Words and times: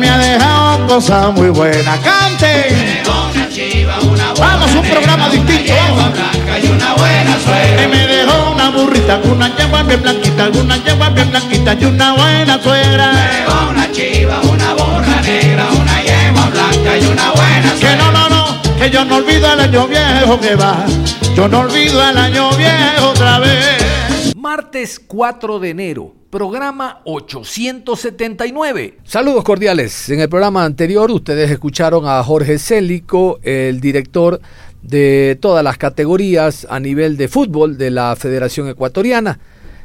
me 0.00 0.08
ha 0.08 0.16
dejado 0.18 0.86
cosas 0.86 1.32
muy 1.34 1.50
buenas. 1.50 1.98
¡Cante! 2.00 3.02
Vamos, 4.38 4.70
un 4.72 4.82
programa 4.88 5.28
distinto. 5.28 5.72
Y 6.62 6.66
una 6.68 6.94
buena 6.94 7.36
Y 7.38 7.44
suegra. 7.44 7.88
me 7.88 8.06
dejó 8.06 8.50
una 8.52 8.70
burrita 8.70 9.20
una 9.30 9.54
yegua 9.56 9.82
bien 9.82 10.02
blanquita, 10.02 10.48
una 10.48 10.76
yegua 10.82 11.10
bien 11.10 11.30
blanquita 11.30 11.74
y 11.78 11.84
una 11.84 12.12
buena 12.14 12.62
suegra. 12.62 13.10
Una 13.70 13.92
chiva, 13.92 14.40
una 14.40 14.74
borra 14.74 15.20
negra, 15.22 15.64
una 15.70 16.02
yegua 16.02 16.46
blanca 16.50 16.96
y 16.98 17.04
una 17.06 17.30
buena 17.32 17.72
Que 17.72 17.78
suegra. 17.80 17.96
no, 17.96 18.12
no, 18.12 18.28
no, 18.28 18.62
que 18.78 18.90
yo 18.90 19.04
no 19.04 19.16
olvido 19.16 19.52
el 19.52 19.60
año 19.60 19.86
viejo 19.86 20.40
que 20.40 20.54
va. 20.54 20.84
Yo 21.36 21.48
no 21.48 21.60
olvido 21.60 22.08
el 22.08 22.16
año 22.18 22.50
viejo 22.52 23.08
otra 23.10 23.38
vez. 23.38 23.76
Martes 24.50 24.98
4 25.06 25.60
de 25.60 25.70
enero, 25.70 26.12
programa 26.28 27.02
879. 27.04 28.98
Saludos 29.04 29.44
cordiales. 29.44 30.10
En 30.10 30.18
el 30.18 30.28
programa 30.28 30.64
anterior 30.64 31.08
ustedes 31.12 31.52
escucharon 31.52 32.04
a 32.04 32.20
Jorge 32.24 32.58
Célico, 32.58 33.38
el 33.44 33.80
director 33.80 34.40
de 34.82 35.38
todas 35.40 35.62
las 35.62 35.78
categorías 35.78 36.66
a 36.68 36.80
nivel 36.80 37.16
de 37.16 37.28
fútbol 37.28 37.78
de 37.78 37.92
la 37.92 38.16
Federación 38.16 38.66
Ecuatoriana. 38.66 39.38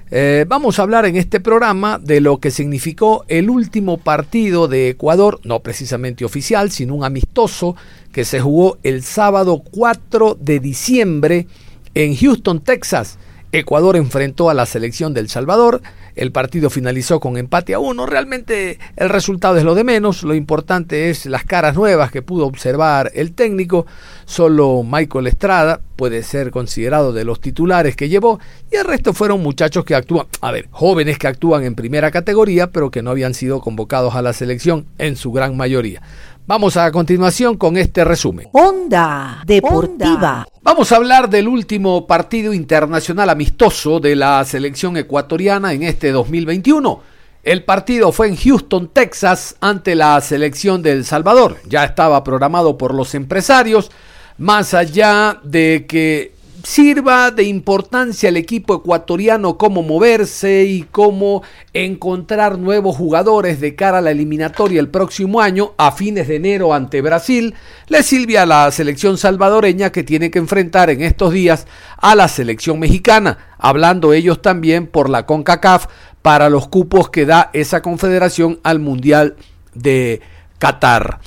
Eh, 0.09 0.45
vamos 0.47 0.79
a 0.79 0.81
hablar 0.81 1.05
en 1.05 1.15
este 1.15 1.39
programa 1.39 1.99
de 1.99 2.19
lo 2.19 2.39
que 2.39 2.49
significó 2.49 3.23
el 3.27 3.51
último 3.51 3.99
partido 3.99 4.67
de 4.67 4.89
Ecuador, 4.89 5.41
no 5.43 5.59
precisamente 5.59 6.25
oficial, 6.25 6.71
sino 6.71 6.95
un 6.95 7.03
amistoso 7.03 7.75
que 8.11 8.25
se 8.25 8.39
jugó 8.39 8.79
el 8.81 9.03
sábado 9.03 9.61
4 9.71 10.39
de 10.41 10.59
diciembre 10.59 11.45
en 11.93 12.15
Houston, 12.15 12.61
Texas. 12.61 13.19
Ecuador 13.57 13.95
enfrentó 13.95 14.49
a 14.49 14.53
la 14.53 14.65
selección 14.65 15.13
del 15.13 15.29
Salvador. 15.29 15.81
El 16.15 16.33
partido 16.33 16.69
finalizó 16.69 17.21
con 17.21 17.37
empate 17.37 17.73
a 17.73 17.79
uno. 17.79 18.05
Realmente 18.05 18.79
el 18.97 19.07
resultado 19.07 19.57
es 19.57 19.63
lo 19.63 19.75
de 19.75 19.85
menos. 19.85 20.23
Lo 20.23 20.35
importante 20.35 21.09
es 21.09 21.25
las 21.25 21.45
caras 21.45 21.75
nuevas 21.75 22.11
que 22.11 22.21
pudo 22.21 22.47
observar 22.47 23.11
el 23.15 23.31
técnico. 23.33 23.85
Solo 24.25 24.83
Michael 24.83 25.27
Estrada 25.27 25.79
puede 25.95 26.23
ser 26.23 26.51
considerado 26.51 27.13
de 27.13 27.23
los 27.23 27.39
titulares 27.39 27.95
que 27.95 28.09
llevó. 28.09 28.41
Y 28.71 28.75
el 28.75 28.83
resto 28.83 29.13
fueron 29.13 29.41
muchachos 29.41 29.85
que 29.85 29.95
actúan, 29.95 30.27
a 30.41 30.51
ver, 30.51 30.67
jóvenes 30.71 31.17
que 31.17 31.27
actúan 31.27 31.63
en 31.63 31.75
primera 31.75 32.11
categoría, 32.11 32.67
pero 32.67 32.91
que 32.91 33.01
no 33.01 33.11
habían 33.11 33.33
sido 33.33 33.61
convocados 33.61 34.15
a 34.15 34.21
la 34.21 34.33
selección 34.33 34.85
en 34.97 35.15
su 35.15 35.31
gran 35.31 35.55
mayoría. 35.55 36.01
Vamos 36.47 36.77
a 36.77 36.91
continuación 36.91 37.57
con 37.57 37.75
este 37.75 38.05
resumen. 38.05 38.47
Onda 38.51 39.41
Deportiva. 39.47 40.47
Vamos 40.61 40.91
a 40.91 40.97
hablar 40.97 41.27
del 41.27 41.47
último 41.47 42.05
partido 42.05 42.53
internacional 42.53 43.31
amistoso 43.31 43.99
de 43.99 44.15
la 44.15 44.45
selección 44.45 44.95
ecuatoriana 44.95 45.73
en 45.73 45.81
este 45.81 46.11
2021. 46.11 47.01
El 47.41 47.63
partido 47.63 48.11
fue 48.11 48.27
en 48.27 48.35
Houston, 48.35 48.89
Texas, 48.89 49.55
ante 49.59 49.95
la 49.95 50.21
selección 50.21 50.83
de 50.83 50.91
El 50.91 51.05
Salvador. 51.05 51.57
Ya 51.67 51.83
estaba 51.83 52.23
programado 52.23 52.77
por 52.77 52.93
los 52.93 53.15
empresarios, 53.15 53.89
más 54.37 54.75
allá 54.75 55.39
de 55.43 55.87
que 55.89 56.34
sirva 56.65 57.29
de 57.29 57.43
importancia 57.43 58.29
al 58.29 58.37
equipo 58.37 58.73
ecuatoriano 58.73 59.55
cómo 59.55 59.83
moverse 59.83 60.63
y 60.63 60.81
cómo 60.81 61.43
encontrar 61.73 62.57
nuevos 62.57 62.97
jugadores 62.97 63.61
de 63.61 63.75
cara 63.75 63.99
a 63.99 64.01
la 64.01 64.09
eliminatoria 64.09 64.79
el 64.79 64.89
próximo 64.89 65.41
año 65.41 65.73
a 65.77 65.91
fines 65.91 66.27
de 66.27 66.37
enero 66.37 66.73
ante 66.73 67.01
Brasil, 67.01 67.53
le 67.87 68.01
sirve 68.01 68.39
a 68.39 68.47
la 68.47 68.71
selección 68.71 69.19
salvadoreña 69.19 69.91
que 69.91 70.03
tiene 70.03 70.31
que 70.31 70.39
enfrentar 70.39 70.89
en 70.89 71.03
estos 71.03 71.33
días 71.33 71.67
a 71.97 72.15
la 72.15 72.27
selección 72.27 72.79
mexicana, 72.79 73.37
hablando 73.59 74.11
ellos 74.11 74.41
también 74.41 74.87
por 74.87 75.07
la 75.07 75.27
CONCACAF 75.27 75.85
para 76.23 76.49
los 76.49 76.67
cupos 76.67 77.11
que 77.11 77.27
da 77.27 77.51
esa 77.53 77.83
confederación 77.83 78.59
al 78.63 78.79
Mundial 78.79 79.35
de 79.75 80.19
Qatar. 80.57 81.19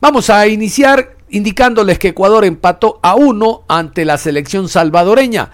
Vamos 0.00 0.30
a 0.30 0.46
iniciar 0.46 1.13
indicándoles 1.28 1.98
que 1.98 2.08
Ecuador 2.08 2.44
empató 2.44 2.98
a 3.02 3.14
uno 3.14 3.62
ante 3.68 4.04
la 4.04 4.18
selección 4.18 4.68
salvadoreña. 4.68 5.50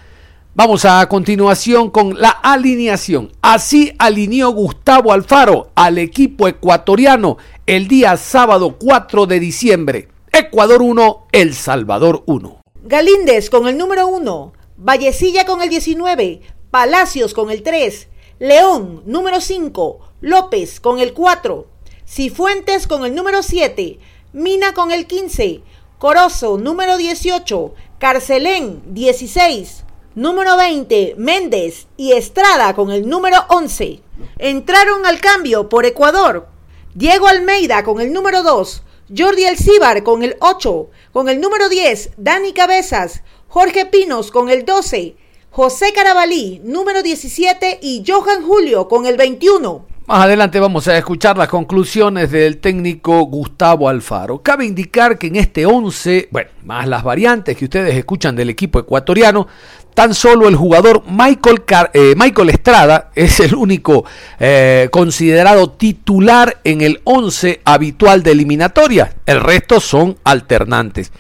Vamos 0.55 0.85
a 0.85 1.09
continuación 1.09 1.91
con 1.91 2.21
la 2.21 2.31
alineación. 2.31 3.31
Así 3.41 3.93
alineó 3.99 4.51
Gustavo 4.51 5.13
Alfaro 5.13 5.71
al 5.75 5.99
equipo 5.99 6.49
ecuatoriano 6.49 7.39
el 7.67 7.87
día 7.87 8.17
sábado 8.17 8.77
4 8.79 9.27
de 9.27 9.41
diciembre. 9.41 10.09
Ecuador 10.33 10.83
1, 10.83 11.27
El 11.33 11.55
Salvador 11.55 12.25
1. 12.27 12.61
Galíndez 12.83 13.49
con 13.49 13.69
el 13.69 13.79
número 13.79 14.09
1. 14.09 14.53
Vallecilla 14.77 15.45
con 15.45 15.63
el 15.63 15.69
19. 15.69 16.41
Palacios 16.71 17.33
con 17.33 17.51
el 17.51 17.63
3. 17.63 18.09
León, 18.41 19.03
número 19.07 19.41
5. 19.41 20.01
López 20.21 20.81
con 20.81 20.99
el 20.99 21.13
4. 21.13 21.67
Cifuentes 22.07 22.87
con 22.87 23.05
el 23.05 23.15
número 23.15 23.43
7. 23.43 23.99
Mina 24.33 24.75
con 24.75 24.93
el 24.93 25.09
15. 25.09 25.61
Corozo, 25.99 26.57
número 26.57 26.97
18. 26.97 27.75
Carcelén, 27.99 28.81
16. 28.87 29.83
Número 30.15 30.57
20, 30.57 31.17
Méndez 31.19 31.89
y 31.97 32.13
Estrada 32.13 32.77
con 32.77 32.93
el 32.93 33.09
número 33.09 33.39
11. 33.49 34.01
Entraron 34.39 35.05
al 35.05 35.21
cambio 35.21 35.69
por 35.69 35.85
Ecuador. 35.85 36.47
Diego 36.95 37.27
Almeida 37.27 37.83
con 37.83 38.01
el 38.01 38.13
número 38.13 38.45
2. 38.45 38.85
Jordi 39.19 39.47
Alcíbar 39.47 40.05
con 40.05 40.23
el 40.23 40.37
8. 40.39 40.91
Con 41.13 41.29
el 41.29 41.41
número 41.41 41.69
10, 41.69 42.11
Dani 42.17 42.53
Cabezas. 42.53 43.25
Jorge 43.49 43.85
Pinos 43.87 44.31
con 44.31 44.49
el 44.49 44.65
12. 44.65 45.17
José 45.51 45.93
Carabalí, 45.93 46.61
número 46.63 47.03
17. 47.03 47.81
Y 47.83 48.05
Johan 48.07 48.45
Julio 48.45 48.87
con 48.87 49.07
el 49.07 49.17
21. 49.17 49.90
Más 50.11 50.25
adelante 50.25 50.59
vamos 50.59 50.89
a 50.89 50.99
escuchar 50.99 51.39
las 51.39 51.47
conclusiones 51.47 52.33
del 52.33 52.59
técnico 52.59 53.21
Gustavo 53.27 53.89
Alfaro. 53.89 54.43
Cabe 54.43 54.67
indicar 54.67 55.17
que 55.17 55.29
en 55.29 55.37
este 55.37 55.67
11, 55.67 56.31
bueno, 56.33 56.51
más 56.65 56.89
las 56.89 57.05
variantes 57.05 57.57
que 57.57 57.67
ustedes 57.67 57.95
escuchan 57.95 58.35
del 58.35 58.51
equipo 58.51 58.81
ecuatoriano, 58.81 59.47
tan 59.95 60.13
solo 60.13 60.49
el 60.49 60.57
jugador 60.57 61.05
Michael, 61.09 61.63
eh, 61.93 62.15
Michael 62.17 62.51
Estrada 62.51 63.13
es 63.15 63.39
el 63.39 63.55
único 63.55 64.05
eh, 64.41 64.89
considerado 64.91 65.71
titular 65.71 66.59
en 66.65 66.81
el 66.81 67.01
11 67.05 67.61
habitual 67.65 68.25
de 68.25 68.33
eliminatoria. 68.33 69.15
El 69.27 69.41
resto 69.41 69.79
son 69.79 70.19
alternantes. 70.25 71.13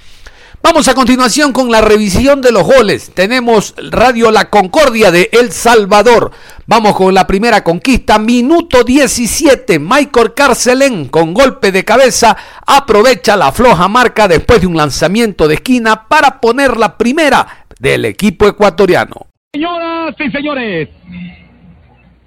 Vamos 0.62 0.88
a 0.88 0.94
continuación 0.94 1.52
con 1.52 1.70
la 1.70 1.80
revisión 1.80 2.42
de 2.42 2.52
los 2.52 2.64
goles. 2.64 3.12
Tenemos 3.14 3.74
Radio 3.90 4.30
La 4.30 4.50
Concordia 4.50 5.10
de 5.10 5.30
El 5.32 5.52
Salvador. 5.52 6.32
Vamos 6.66 6.94
con 6.94 7.14
la 7.14 7.26
primera 7.26 7.64
conquista. 7.64 8.18
Minuto 8.18 8.84
17. 8.84 9.78
Michael 9.78 10.34
Carcelén 10.34 11.08
con 11.08 11.32
golpe 11.32 11.72
de 11.72 11.82
cabeza 11.82 12.36
aprovecha 12.66 13.38
la 13.38 13.52
floja 13.52 13.88
marca 13.88 14.28
después 14.28 14.60
de 14.60 14.66
un 14.66 14.76
lanzamiento 14.76 15.48
de 15.48 15.54
esquina 15.54 16.06
para 16.06 16.40
poner 16.40 16.76
la 16.76 16.98
primera 16.98 17.64
del 17.78 18.04
equipo 18.04 18.46
ecuatoriano. 18.46 19.28
Señoras 19.54 20.14
y 20.18 20.30
señores, 20.30 20.90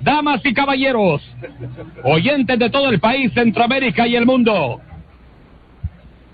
damas 0.02 0.42
y 0.44 0.54
caballeros, 0.56 1.22
oyentes 2.04 2.58
de 2.58 2.70
todo 2.72 2.90
el 2.90 3.00
país, 3.00 3.32
Centroamérica 3.36 4.08
y 4.08 4.16
el 4.16 4.26
mundo, 4.26 4.82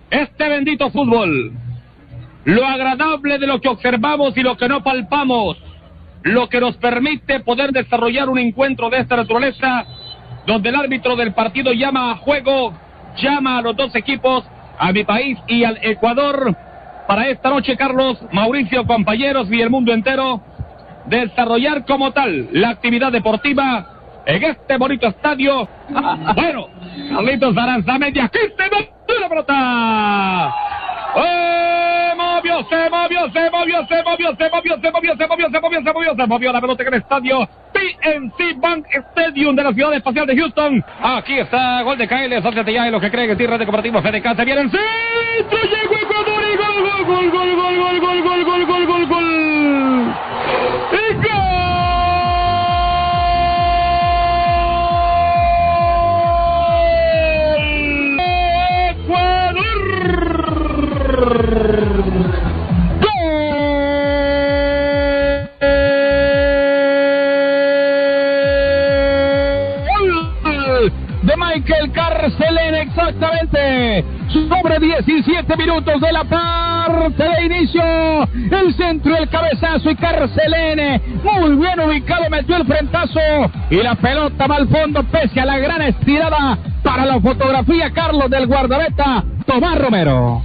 este 0.10 0.50
bendito 0.50 0.90
fútbol, 0.90 1.52
lo 2.46 2.66
agradable 2.66 3.38
de 3.38 3.48
lo 3.48 3.60
que 3.60 3.70
observamos 3.70 4.36
y 4.38 4.42
lo 4.42 4.58
que 4.58 4.68
no 4.68 4.84
palpamos, 4.84 5.58
lo 6.24 6.50
que 6.50 6.60
nos 6.60 6.78
permite 6.78 7.42
poder 7.42 7.72
desarrollar 7.72 8.30
un 8.30 8.40
encuentro 8.40 8.90
de 8.90 9.00
esta 9.00 9.16
naturaleza, 9.16 9.86
donde 10.46 10.70
el 10.70 10.76
árbitro 10.76 11.16
del 11.16 11.34
partido 11.34 11.72
llama 11.74 12.12
a 12.12 12.16
juego, 12.16 12.74
llama 13.18 13.58
a 13.58 13.62
los 13.62 13.76
dos 13.76 13.96
equipos, 13.96 14.44
a 14.78 14.92
mi 14.92 15.04
país 15.04 15.38
y 15.48 15.64
al 15.64 15.78
Ecuador, 15.82 16.56
para 17.08 17.28
esta 17.28 17.50
noche, 17.50 17.76
Carlos, 17.76 18.20
Mauricio, 18.32 18.86
compañeros 18.86 19.52
y 19.52 19.62
el 19.62 19.70
mundo 19.70 19.92
entero, 19.92 20.42
desarrollar 21.08 21.86
como 21.86 22.12
tal 22.12 22.50
la 22.52 22.70
actividad 22.70 23.12
deportiva 23.12 24.00
en 24.26 24.44
este 24.44 24.78
bonito 24.78 25.08
estadio. 25.08 25.68
bueno, 26.36 26.68
Carlitos 27.10 27.58
Aranzamendi, 27.58 28.20
aquí 28.20 28.38
se 28.56 29.20
la 29.20 29.28
pelota. 29.28 30.56
¡Eh! 31.16 31.79
Movió, 32.40 32.64
se 32.70 32.90
movió, 32.90 33.30
se 33.34 33.52
movió, 33.52 33.86
se 33.86 34.02
movió, 34.02 34.34
se 34.38 34.50
movió, 34.50 34.78
se 34.80 34.90
movió, 34.92 35.18
se 35.18 35.28
movió, 35.28 35.50
se 35.50 35.60
movió, 35.60 35.82
se 35.84 35.92
movió, 35.92 36.16
se 36.16 36.26
movió 36.26 36.54
la 36.54 36.62
pelota 36.62 36.84
en 36.84 36.94
el 36.94 37.02
estadio 37.02 37.50
PNC 37.74 38.56
Bank 38.62 38.86
Stadium 38.94 39.58
de 39.58 39.64
la 39.66 39.74
ciudad 39.74 39.94
espacial 39.94 40.26
de 40.26 40.38
Houston. 40.38 40.82
Aquí 41.04 41.38
está, 41.38 41.82
gol 41.82 41.98
de 41.98 42.08
Kyle, 42.08 42.34
asóciate 42.38 42.72
ya 42.72 42.86
en 42.86 42.94
lo 42.94 43.02
que 43.02 43.12
creen 43.12 43.28
que 43.32 43.36
tierra 43.36 43.58
de 43.58 43.66
cooperativo 43.66 44.02
FDK 44.02 44.38
se 44.38 44.46
viene 44.46 44.62
el 44.62 44.72
centro, 44.72 45.60
llegó 45.64 45.96
Ecuador 45.96 46.44
y 46.50 46.56
gol, 46.56 46.82
gol, 46.82 47.06
gol, 47.06 47.30
gol, 47.30 47.56
gol, 47.58 48.00
gol, 48.00 48.22
gol, 48.22 48.46
gol, 48.46 48.66
gol, 48.66 48.86
gol, 48.86 49.06
gol. 49.08 50.16
¡Y 50.94 51.14
gol! 51.28 51.60
De 71.30 71.38
Michael 71.38 71.92
Carcelene, 71.92 72.82
exactamente 72.82 74.04
sobre 74.50 74.80
17 74.80 75.58
minutos 75.58 76.02
de 76.02 76.12
la 76.12 76.24
parte 76.24 77.24
de 77.24 77.46
inicio. 77.46 77.84
El 78.34 78.74
centro, 78.74 79.16
el 79.16 79.30
cabezazo 79.30 79.92
y 79.92 79.96
Carcelene, 79.96 81.00
muy 81.24 81.56
bien 81.56 81.80
ubicado, 81.82 82.28
metió 82.32 82.58
el 82.58 82.66
frentazo 82.66 83.20
y 83.70 83.76
la 83.76 83.94
pelota 83.94 84.48
va 84.48 84.56
al 84.56 84.68
fondo 84.70 85.04
pese 85.04 85.40
a 85.40 85.46
la 85.46 85.60
gran 85.60 85.84
estirada 85.84 86.58
para 86.82 87.06
la 87.06 87.20
fotografía, 87.20 87.92
Carlos 87.92 88.30
del 88.32 88.48
guardabeta, 88.48 89.24
Tomás 89.46 89.78
Romero. 89.78 90.42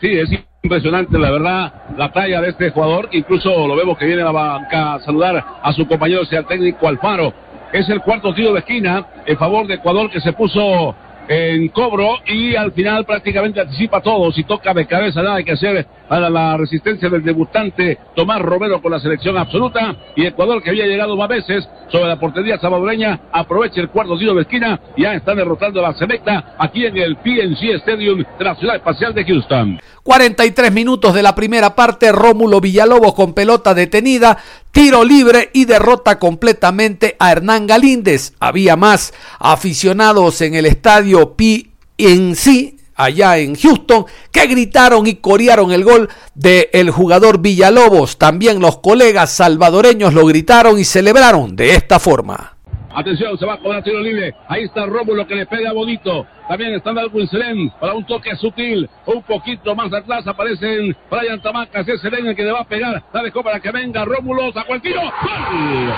Sí, 0.00 0.18
es 0.18 0.30
impresionante, 0.64 1.16
la 1.16 1.30
verdad, 1.30 1.74
la 1.96 2.10
talla 2.10 2.40
de 2.40 2.48
este 2.48 2.70
jugador. 2.70 3.08
Incluso 3.12 3.68
lo 3.68 3.76
vemos 3.76 3.96
que 3.98 4.06
viene 4.06 4.22
a 4.22 4.26
la 4.26 4.32
banca 4.32 4.94
a 4.94 5.00
saludar 5.00 5.44
a 5.62 5.72
su 5.72 5.86
compañero, 5.86 6.24
sea 6.24 6.40
el 6.40 6.46
técnico 6.46 6.88
Alfaro. 6.88 7.43
Es 7.74 7.88
el 7.88 8.02
cuarto 8.02 8.32
tiro 8.32 8.52
de 8.52 8.60
esquina 8.60 9.04
en 9.26 9.36
favor 9.36 9.66
de 9.66 9.74
Ecuador 9.74 10.08
que 10.08 10.20
se 10.20 10.32
puso 10.32 10.94
en 11.26 11.66
cobro 11.70 12.18
y 12.24 12.54
al 12.54 12.70
final 12.70 13.04
prácticamente 13.04 13.60
anticipa 13.60 14.00
todo. 14.00 14.30
Si 14.30 14.44
toca 14.44 14.72
de 14.72 14.86
cabeza, 14.86 15.20
nada 15.22 15.34
hay 15.34 15.44
que 15.44 15.54
hacer 15.54 15.84
para 16.08 16.30
la 16.30 16.56
resistencia 16.56 17.08
del 17.08 17.22
debutante 17.22 17.98
Tomás 18.14 18.40
Romero 18.40 18.80
con 18.80 18.92
la 18.92 19.00
selección 19.00 19.36
absoluta. 19.36 19.96
Y 20.16 20.26
Ecuador, 20.26 20.62
que 20.62 20.70
había 20.70 20.86
llegado 20.86 21.16
más 21.16 21.28
veces 21.28 21.68
sobre 21.90 22.08
la 22.08 22.18
portería 22.18 22.58
salvadoreña, 22.58 23.20
aprovecha 23.32 23.80
el 23.80 23.88
cuarto 23.88 24.18
tiro 24.18 24.34
de 24.34 24.42
esquina. 24.42 24.80
Ya 24.96 25.14
está 25.14 25.34
derrotando 25.34 25.80
a 25.80 25.90
la 25.90 25.94
Selecta 25.94 26.54
aquí 26.58 26.84
en 26.86 26.96
el 26.96 27.16
PNC 27.16 27.74
Stadium 27.80 28.24
de 28.38 28.44
la 28.44 28.54
Ciudad 28.56 28.76
Espacial 28.76 29.14
de 29.14 29.24
Houston. 29.24 29.80
43 30.02 30.72
minutos 30.72 31.14
de 31.14 31.22
la 31.22 31.34
primera 31.34 31.74
parte, 31.74 32.12
Rómulo 32.12 32.60
Villalobos 32.60 33.14
con 33.14 33.32
pelota 33.32 33.74
detenida, 33.74 34.38
tiro 34.70 35.04
libre 35.04 35.50
y 35.54 35.64
derrota 35.64 36.18
completamente 36.18 37.16
a 37.18 37.32
Hernán 37.32 37.66
Galíndez. 37.66 38.34
Había 38.38 38.76
más 38.76 39.14
aficionados 39.38 40.40
en 40.42 40.54
el 40.54 40.66
estadio 40.66 41.34
PNC 41.34 42.73
allá 42.94 43.38
en 43.38 43.54
Houston, 43.54 44.06
que 44.30 44.46
gritaron 44.46 45.06
y 45.06 45.16
corearon 45.16 45.72
el 45.72 45.84
gol 45.84 46.08
del 46.34 46.68
el 46.72 46.90
jugador 46.90 47.40
Villalobos. 47.40 48.18
También 48.18 48.60
los 48.60 48.78
colegas 48.78 49.30
salvadoreños 49.30 50.14
lo 50.14 50.26
gritaron 50.26 50.78
y 50.78 50.84
celebraron 50.84 51.56
de 51.56 51.70
esta 51.70 51.98
forma. 51.98 52.54
Atención, 52.94 53.36
se 53.36 53.44
va 53.44 53.58
con 53.58 53.74
el 53.74 53.82
tiro 53.82 54.00
libre. 54.00 54.34
Ahí 54.46 54.64
está 54.64 54.86
Rómulo 54.86 55.26
que 55.26 55.34
le 55.34 55.46
pega 55.46 55.72
bonito. 55.72 56.26
También 56.48 56.74
está 56.74 56.92
Darwin 56.92 57.26
Selén 57.26 57.70
para 57.80 57.92
un 57.92 58.06
toque 58.06 58.36
sutil. 58.36 58.88
Un 59.06 59.22
poquito 59.22 59.74
más 59.74 59.92
atrás 59.92 60.24
aparecen 60.28 60.96
Brian 61.10 61.42
Tamacas. 61.42 61.88
Es 61.88 62.00
Selén 62.00 62.28
el 62.28 62.36
que 62.36 62.44
le 62.44 62.52
va 62.52 62.60
a 62.60 62.68
pegar. 62.68 63.02
La 63.12 63.22
dejó 63.22 63.42
para 63.42 63.58
que 63.58 63.72
venga 63.72 64.04
Rómulo. 64.04 64.52
Sacó 64.52 64.74
el 64.74 64.82
tiro. 64.82 65.00
¡Gol! 65.00 65.92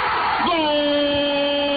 ¡Gol! 0.46 1.75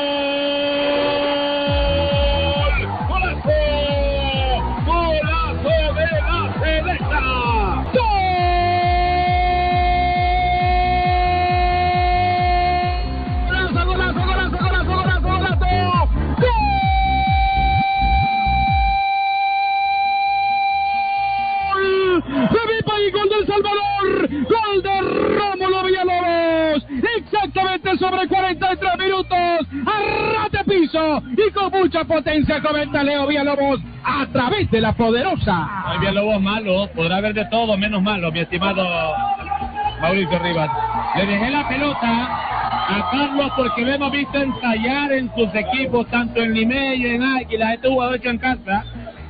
Salvador. 23.46 24.30
Gol 24.30 24.84
de 24.84 25.02
Rómulo 25.02 25.84
Villalobos. 25.84 26.86
Exactamente 27.18 27.98
sobre 27.98 28.28
43 28.28 28.98
minutos. 28.98 29.68
Arrate 29.86 30.64
piso. 30.66 31.24
Y 31.38 31.52
con 31.52 31.72
mucha 31.72 32.04
potencia 32.04 32.62
comenta 32.62 33.04
Leo 33.04 33.28
Villalobos 33.28 33.82
a 34.04 34.26
través 34.28 34.70
de 34.72 34.82
la 34.82 34.94
poderosa. 34.94 35.84
Hay 35.86 36.00
Villalobos 36.00 36.42
malo. 36.42 36.90
Podrá 36.96 37.18
haber 37.18 37.34
de 37.34 37.46
todo 37.46 37.78
menos 37.78 38.02
malo, 38.02 38.32
mi 38.32 38.40
estimado 38.40 38.86
Mauricio 40.02 40.40
Rivas. 40.40 40.70
Le 41.16 41.26
dejé 41.26 41.50
la 41.50 41.68
pelota 41.68 42.28
a 42.90 43.10
Carlos 43.12 43.52
porque 43.56 43.86
lo 43.86 43.94
hemos 43.94 44.12
visto 44.12 44.38
ensayar 44.42 45.12
en 45.12 45.32
sus 45.36 45.54
equipos, 45.54 46.08
tanto 46.08 46.42
en 46.42 46.54
Limey 46.54 47.02
y 47.02 47.08
en 47.08 47.24
Águila, 47.24 47.74
este 47.74 47.90
jugador 47.90 48.16
hecho 48.16 48.30
en 48.30 48.38
casa, 48.38 48.84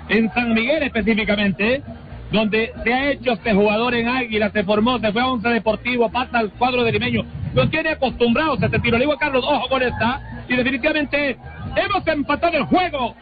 en 0.07 0.31
San 0.33 0.53
Miguel 0.53 0.83
específicamente, 0.83 1.83
donde 2.31 2.71
se 2.83 2.93
ha 2.93 3.11
hecho 3.11 3.33
este 3.33 3.53
jugador 3.53 3.95
en 3.95 4.07
Águila, 4.07 4.51
se 4.51 4.63
formó, 4.63 4.99
se 4.99 5.11
fue 5.11 5.21
a 5.21 5.27
Once 5.27 5.49
Deportivo, 5.49 6.09
pasa 6.09 6.39
al 6.39 6.51
cuadro 6.51 6.83
de 6.83 6.91
Limeño. 6.91 7.25
Lo 7.53 7.67
tiene 7.69 7.91
acostumbrados 7.91 8.61
a 8.61 8.65
este 8.67 8.79
tiro. 8.79 8.97
Le 8.97 9.05
digo 9.05 9.13
a 9.13 9.17
Carlos, 9.17 9.43
ojo 9.47 9.67
con 9.69 9.81
esta. 9.81 10.21
Y 10.47 10.55
definitivamente 10.55 11.37
hemos 11.75 12.07
empatado 12.07 12.57
el 12.57 12.63
juego. 12.65 13.15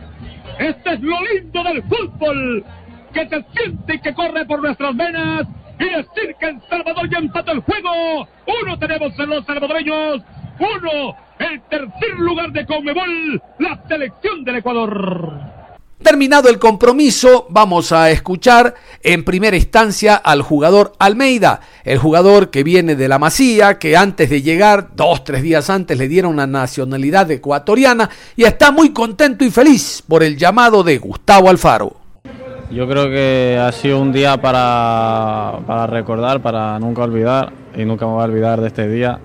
Este 0.60 0.94
es 0.94 1.02
lo 1.02 1.18
lindo 1.22 1.64
del 1.64 1.84
fútbol. 1.84 2.66
Que 3.14 3.28
se 3.30 3.46
siente 3.56 3.96
y 3.96 4.00
que 4.00 4.14
corre 4.14 4.46
por 4.46 4.62
nuestras 4.62 4.96
venas. 4.96 5.48
Y 5.80 5.86
decir 5.86 6.36
que 6.40 6.48
El 6.48 6.62
Salvador 6.70 7.10
ya 7.10 7.20
empató 7.20 7.52
el 7.54 7.62
juego. 7.62 8.28
Uno 8.64 8.78
tenemos 8.78 9.18
en 9.18 9.30
los 9.30 9.46
salvadoreños. 9.46 10.22
Uno, 10.60 11.16
el 11.40 11.62
tercer 11.70 12.18
lugar 12.18 12.52
de 12.52 12.66
Conmebol, 12.66 13.42
la 13.60 13.80
selección 13.88 14.44
del 14.44 14.58
Ecuador. 14.58 15.57
Terminado 16.02 16.48
el 16.50 16.60
compromiso, 16.60 17.48
vamos 17.50 17.92
a 17.92 18.12
escuchar 18.12 18.76
en 19.02 19.26
primera 19.26 19.58
instancia 19.58 20.16
al 20.16 20.44
jugador 20.44 20.94
Almeida, 21.00 21.60
el 21.84 21.98
jugador 21.98 22.52
que 22.52 22.64
viene 22.64 22.96
de 22.96 23.08
la 23.08 23.18
Masía, 23.18 23.80
que 23.80 23.98
antes 23.98 24.30
de 24.30 24.44
llegar, 24.44 24.90
dos, 24.96 25.24
tres 25.24 25.42
días 25.42 25.72
antes, 25.72 25.98
le 25.98 26.08
dieron 26.08 26.34
una 26.34 26.46
nacionalidad 26.46 27.30
ecuatoriana 27.32 28.12
y 28.36 28.44
está 28.44 28.72
muy 28.72 28.94
contento 28.94 29.44
y 29.44 29.50
feliz 29.50 30.04
por 30.08 30.22
el 30.22 30.38
llamado 30.38 30.84
de 30.84 31.00
Gustavo 31.00 31.50
Alfaro. 31.50 31.96
Yo 32.70 32.88
creo 32.88 33.10
que 33.10 33.60
ha 33.60 33.72
sido 33.72 34.00
un 34.00 34.12
día 34.12 34.40
para, 34.40 35.60
para 35.66 35.88
recordar, 35.88 36.42
para 36.44 36.78
nunca 36.78 37.02
olvidar, 37.02 37.52
y 37.76 37.86
nunca 37.86 38.06
me 38.06 38.12
voy 38.14 38.22
a 38.22 38.26
olvidar 38.26 38.62
de 38.62 38.68
este 38.68 38.88
día. 38.88 39.20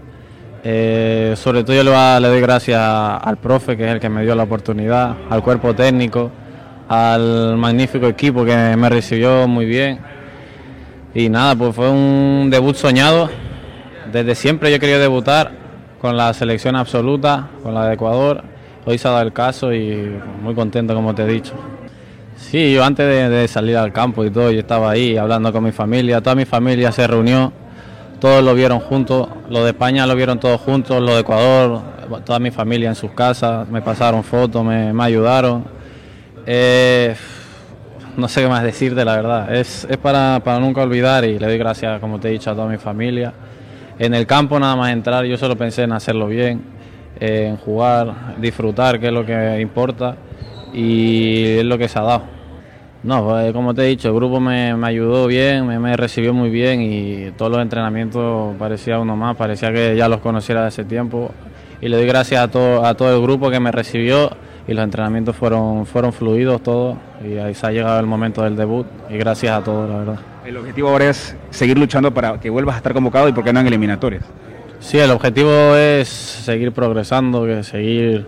Eh, 0.65 1.35
sobre 1.37 1.65
todo 1.65 1.77
yo 1.77 1.85
le, 1.85 2.21
le 2.21 2.29
doy 2.29 2.41
gracias 2.41 2.81
al 2.81 3.37
profe, 3.37 3.77
que 3.77 3.85
es 3.85 3.91
el 3.91 4.01
que 4.01 4.09
me 4.09 4.23
dio 4.23 4.35
la 4.35 4.45
oportunidad, 4.45 5.17
al 5.29 5.43
cuerpo 5.43 5.75
técnico 5.75 6.31
al 6.93 7.57
magnífico 7.57 8.07
equipo 8.07 8.45
que 8.45 8.55
me 8.77 8.89
recibió 8.91 9.49
muy 9.49 9.65
bien. 9.65 9.99
Y 11.15 11.31
nada, 11.31 11.57
pues 11.57 11.75
fue 11.75 11.89
un 11.89 12.51
debut 12.51 12.77
soñado. 12.77 13.31
Desde 14.13 14.35
siempre 14.35 14.71
yo 14.71 14.79
quería 14.79 14.99
debutar 14.99 15.53
con 16.03 16.19
la 16.19 16.35
selección 16.35 16.77
absoluta, 16.77 17.49
con 17.63 17.73
la 17.73 17.87
de 17.87 17.95
Ecuador. 17.95 18.45
Hoy 18.85 18.99
se 18.99 19.09
ha 19.09 19.13
dado 19.13 19.23
el 19.23 19.33
caso 19.33 19.73
y 19.73 20.21
muy 20.43 20.55
contento, 20.55 20.95
como 20.95 21.15
te 21.15 21.23
he 21.23 21.27
dicho. 21.27 21.55
Sí, 22.37 22.75
yo 22.75 22.85
antes 22.85 23.31
de, 23.31 23.49
salir 23.49 23.79
al 23.79 23.91
campo 23.91 24.23
y 24.27 24.31
todo, 24.31 24.51
yo 24.51 24.61
estaba 24.61 24.91
ahí 24.91 25.17
hablando 25.17 25.51
con 25.51 25.65
mi 25.65 25.73
familia, 25.73 26.21
toda 26.21 26.35
mi 26.35 26.45
familia 26.45 26.93
se 26.93 27.07
reunió, 27.07 27.55
todos 28.21 28.45
lo 28.45 28.55
vieron 28.55 28.81
juntos, 28.81 29.29
los 29.49 29.65
de 29.65 29.71
España 29.71 30.07
lo 30.07 30.15
vieron 30.15 30.39
todos 30.39 30.61
juntos, 30.61 31.01
los 31.01 31.15
de 31.15 31.21
Ecuador, 31.21 31.81
toda 32.27 32.39
mi 32.39 32.51
familia 32.51 32.91
en 32.91 32.97
sus 32.97 33.13
casas, 33.13 33.67
me 33.69 33.81
pasaron 33.81 34.23
fotos, 34.25 34.63
me, 34.63 34.93
me 34.93 35.05
ayudaron 35.05 35.82
eh, 36.47 37.15
no 38.17 38.29
sé 38.29 38.43
qué 38.43 38.49
más 38.49 38.63
decirte, 38.63 39.05
la 39.05 39.17
verdad. 39.17 39.55
Es, 39.55 39.87
para, 40.03 40.41
nunca 40.61 40.83
olvidar 40.83 41.25
y 41.25 41.39
le 41.39 41.47
doy 41.47 41.59
gracias, 41.59 42.01
como 42.01 42.21
te 42.21 42.29
he 42.29 42.33
dicho, 42.33 42.51
a 42.51 42.55
toda 42.55 42.69
mi 42.69 42.79
familia. 42.79 43.33
En 43.99 44.15
el 44.15 44.27
campo 44.27 44.59
nada 44.59 44.77
más 44.77 44.93
entrar, 44.93 45.25
yo 45.25 45.37
solo 45.37 45.57
pensé 45.57 45.83
en 45.83 45.93
hacerlo 45.93 46.27
bien, 46.27 46.63
en 47.21 47.57
jugar, 47.57 48.37
disfrutar, 48.39 48.99
que 48.99 49.07
es 49.07 49.13
lo 49.13 49.25
que 49.25 49.61
importa 49.61 50.17
y 50.73 51.59
es 51.59 51.65
lo 51.65 51.79
que 51.79 51.89
se 51.89 51.99
ha 51.99 52.03
dado. 52.03 52.23
No, 53.03 53.25
pues, 53.25 53.53
como 53.53 53.75
te 53.75 53.83
he 53.83 53.87
dicho, 53.87 54.09
el 54.09 54.15
grupo 54.15 54.41
me, 54.41 54.73
ayudó 54.85 55.27
bien, 55.27 55.67
me, 55.67 55.97
recibió 55.97 56.33
muy 56.33 56.51
bien 56.51 56.81
y 56.83 57.33
todos 57.33 57.51
los 57.51 57.61
entrenamientos 57.61 58.55
parecía 58.59 58.99
uno 58.99 59.17
más, 59.17 59.37
parecía 59.37 59.73
que 59.73 59.97
ya 59.97 60.09
los 60.09 60.21
conociera 60.21 60.63
de 60.63 60.69
ese 60.69 60.85
tiempo. 60.85 61.33
Y 61.81 61.89
le 61.89 61.97
doy 61.97 62.07
gracias 62.07 62.41
a 62.41 62.49
todo, 62.49 62.87
a 62.87 62.95
todo 62.95 63.13
el 63.15 63.21
grupo 63.21 63.51
que 63.51 63.59
me 63.59 63.73
recibió 63.73 64.31
y 64.67 64.75
los 64.75 64.85
entrenamientos 64.85 65.35
fueron, 65.37 65.87
fueron 65.87 66.13
fluidos 66.13 66.63
todos 66.63 66.97
y 67.25 67.37
ahí 67.39 67.55
se 67.55 67.67
ha 67.67 67.71
llegado 67.71 67.99
el 68.01 68.07
momento 68.07 68.43
del 68.43 68.57
debut 68.57 68.87
y 69.11 69.17
gracias 69.17 69.59
a 69.59 69.65
todos, 69.65 69.89
la 69.89 69.99
verdad. 69.99 70.21
El 70.45 70.57
objetivo 70.57 70.89
ahora 70.89 71.11
es 71.11 71.37
seguir 71.51 71.79
luchando 71.79 72.13
para 72.13 72.39
que 72.41 72.51
vuelvas 72.51 72.75
a 72.75 72.79
estar 72.79 72.93
convocado 72.93 73.29
y 73.29 73.33
por 73.33 73.45
qué 73.45 73.53
no 73.53 73.61
en 73.61 73.67
eliminatorias. 73.67 74.25
Sí, 74.81 74.99
el 74.99 75.11
objetivo 75.11 75.77
es 75.77 76.09
seguir 76.09 76.73
progresando, 76.73 77.47
que 77.47 77.63
seguir 77.63 78.27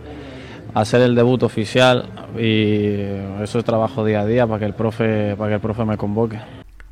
hacer 0.75 1.03
el 1.03 1.15
debut 1.15 1.43
oficial 1.43 2.09
y 2.39 2.95
eso 3.43 3.59
es 3.59 3.65
trabajo 3.65 4.05
día 4.05 4.21
a 4.21 4.27
día 4.27 4.47
para 4.47 4.59
que 4.59 4.65
el 4.67 4.75
profe, 4.75 5.35
para 5.37 5.51
que 5.51 5.55
el 5.55 5.61
profe 5.61 5.85
me 5.85 5.97
convoque. 5.97 6.39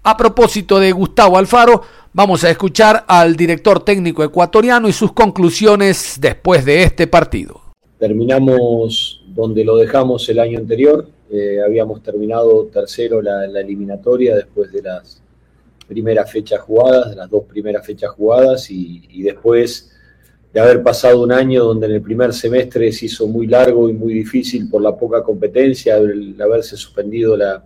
A 0.05 0.17
propósito 0.17 0.81
de 0.81 0.91
Gustavo 0.91 1.39
Alfaro, 1.39 1.83
vamos 2.13 2.43
a 2.43 2.51
escuchar 2.51 3.05
al 3.07 3.37
director 3.37 3.85
técnico 3.85 4.25
ecuatoriano 4.25 4.89
y 4.89 4.93
sus 4.93 5.13
conclusiones 5.13 6.19
después 6.21 6.65
de 6.65 6.83
este 6.83 7.07
partido. 7.07 7.61
Terminamos 7.99 9.22
donde 9.35 9.65
lo 9.65 9.77
dejamos 9.77 10.29
el 10.29 10.39
año 10.39 10.59
anterior. 10.59 11.07
Eh, 11.31 11.61
habíamos 11.65 12.03
terminado 12.03 12.67
tercero 12.67 13.23
la, 13.23 13.45
eliminatoria 13.45 14.37
después 14.37 14.71
de 14.73 14.83
las 14.83 15.23
primeras 15.89 16.31
fechas 16.31 16.61
jugadas, 16.61 17.11
de 17.11 17.17
las 17.17 17.31
dos 17.31 17.45
primeras 17.45 17.85
fechas 17.85 18.11
jugadas, 18.11 18.71
y, 18.71 19.23
después 19.23 19.91
de 20.53 20.61
haber 20.61 20.83
pasado 20.83 21.23
un 21.23 21.33
año 21.33 21.65
donde 21.65 21.87
en 21.87 21.93
el 21.93 22.03
primer 22.03 22.33
semestre 22.35 22.93
se 22.93 23.07
hizo 23.07 23.27
muy 23.27 23.47
largo 23.47 23.89
y 23.89 23.95
muy 23.95 24.13
difícil 24.13 24.69
por 24.69 24.83
la 24.83 24.97
poca 24.97 25.23
competencia, 25.23 25.97
el 25.97 26.41
haberse 26.41 26.77
suspendido 26.77 27.37
la, 27.37 27.65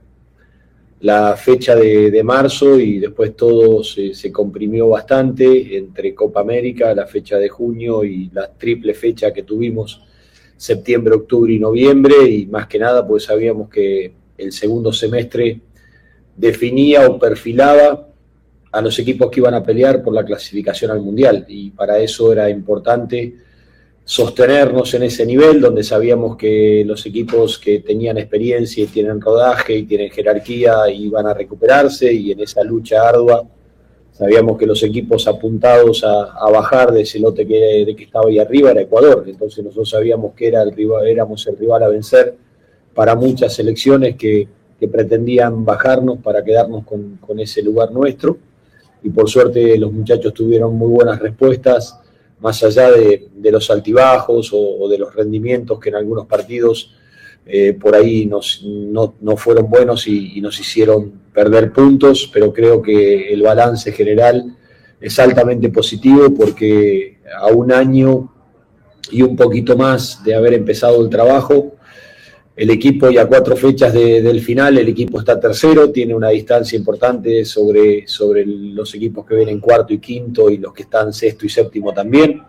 la 1.00 1.36
fecha 1.36 1.74
de, 1.74 2.22
marzo 2.22 2.78
y 2.78 3.00
después 3.00 3.36
todo 3.36 3.82
se, 3.82 4.14
se, 4.14 4.30
comprimió 4.30 4.88
bastante 4.88 5.76
entre 5.76 6.14
Copa 6.14 6.40
América, 6.40 6.94
la 6.94 7.06
fecha 7.06 7.38
de 7.38 7.48
junio 7.48 8.04
y 8.04 8.30
la 8.32 8.52
triple 8.52 8.94
fecha 8.94 9.32
que 9.32 9.42
tuvimos 9.42 10.06
septiembre, 10.56 11.14
octubre 11.14 11.52
y 11.52 11.58
noviembre 11.58 12.28
y 12.28 12.46
más 12.46 12.66
que 12.66 12.78
nada 12.78 13.06
pues 13.06 13.24
sabíamos 13.24 13.68
que 13.68 14.12
el 14.38 14.52
segundo 14.52 14.92
semestre 14.92 15.60
definía 16.36 17.08
o 17.08 17.18
perfilaba 17.18 18.08
a 18.72 18.80
los 18.80 18.98
equipos 18.98 19.30
que 19.30 19.40
iban 19.40 19.54
a 19.54 19.62
pelear 19.62 20.02
por 20.02 20.12
la 20.14 20.24
clasificación 20.24 20.90
al 20.90 21.00
Mundial 21.00 21.44
y 21.48 21.70
para 21.70 21.98
eso 21.98 22.32
era 22.32 22.50
importante 22.50 23.34
sostenernos 24.04 24.94
en 24.94 25.02
ese 25.02 25.26
nivel 25.26 25.60
donde 25.60 25.82
sabíamos 25.82 26.36
que 26.36 26.84
los 26.86 27.04
equipos 27.06 27.58
que 27.58 27.80
tenían 27.80 28.18
experiencia 28.18 28.84
y 28.84 28.86
tienen 28.86 29.20
rodaje 29.20 29.74
y 29.76 29.82
tienen 29.82 30.10
jerarquía 30.10 30.88
iban 30.90 31.26
a 31.26 31.34
recuperarse 31.34 32.12
y 32.12 32.30
en 32.30 32.40
esa 32.40 32.62
lucha 32.62 33.08
ardua 33.08 33.42
sabíamos 34.16 34.56
que 34.56 34.66
los 34.66 34.82
equipos 34.82 35.26
apuntados 35.28 36.04
a, 36.04 36.50
bajar 36.50 36.92
de 36.92 37.02
ese 37.02 37.18
lote 37.18 37.46
que, 37.46 37.84
de 37.86 37.96
que 37.96 38.04
estaba 38.04 38.28
ahí 38.28 38.38
arriba 38.38 38.70
era 38.70 38.82
Ecuador, 38.82 39.24
entonces 39.26 39.64
nosotros 39.64 39.90
sabíamos 39.90 40.34
que 40.34 40.48
era 40.48 40.62
el 40.62 40.72
rival, 40.72 41.06
éramos 41.06 41.46
el 41.46 41.56
rival 41.56 41.82
a 41.82 41.88
vencer 41.88 42.34
para 42.94 43.14
muchas 43.14 43.54
selecciones 43.54 44.16
que, 44.16 44.48
pretendían 44.92 45.64
bajarnos 45.64 46.18
para 46.18 46.44
quedarnos 46.44 46.84
con 46.84 47.40
ese 47.40 47.60
lugar 47.62 47.90
nuestro. 47.90 48.36
Y 49.02 49.10
por 49.10 49.28
suerte 49.28 49.78
los 49.78 49.92
muchachos 49.92 50.34
tuvieron 50.34 50.74
muy 50.74 50.88
buenas 50.88 51.18
respuestas, 51.18 51.98
más 52.40 52.62
allá 52.62 52.90
de, 52.90 53.28
los 53.50 53.70
altibajos 53.70 54.50
o, 54.52 54.88
de 54.88 54.98
los 54.98 55.14
rendimientos 55.14 55.78
que 55.78 55.90
en 55.90 55.96
algunos 55.96 56.26
partidos 56.26 56.92
eh, 57.48 57.74
por 57.74 57.94
ahí 57.94 58.26
nos, 58.26 58.62
no, 58.64 59.36
fueron 59.36 59.70
buenos 59.70 60.08
y, 60.08 60.40
nos 60.40 60.58
hicieron 60.58 61.12
perder 61.32 61.72
puntos, 61.72 62.28
pero 62.32 62.52
creo 62.52 62.82
que 62.82 63.32
el 63.32 63.42
balance 63.42 63.92
general 63.92 64.56
es 65.00 65.18
altamente 65.20 65.68
positivo 65.68 66.34
porque 66.34 67.18
a 67.38 67.46
un 67.48 67.70
año 67.70 68.32
y 69.12 69.22
un 69.22 69.36
poquito 69.36 69.76
más 69.76 70.24
de 70.24 70.34
haber 70.34 70.54
empezado 70.54 71.00
el 71.04 71.08
trabajo, 71.08 71.76
el 72.56 72.70
equipo 72.70 73.10
ya 73.10 73.26
cuatro 73.26 73.54
fechas 73.54 73.92
del 73.92 74.40
final, 74.40 74.78
el 74.78 74.88
equipo 74.88 75.20
está 75.20 75.38
tercero, 75.38 75.90
tiene 75.90 76.14
una 76.14 76.30
distancia 76.30 76.76
importante 76.76 77.44
sobre, 77.44 78.08
sobre 78.08 78.44
los 78.46 78.92
equipos 78.94 79.24
que 79.26 79.36
vienen 79.36 79.60
cuarto 79.60 79.92
y 79.92 79.98
quinto 79.98 80.50
y 80.50 80.56
los 80.56 80.72
que 80.72 80.82
están 80.82 81.12
sexto 81.12 81.46
y 81.46 81.50
séptimo 81.50 81.92
también. 81.92 82.42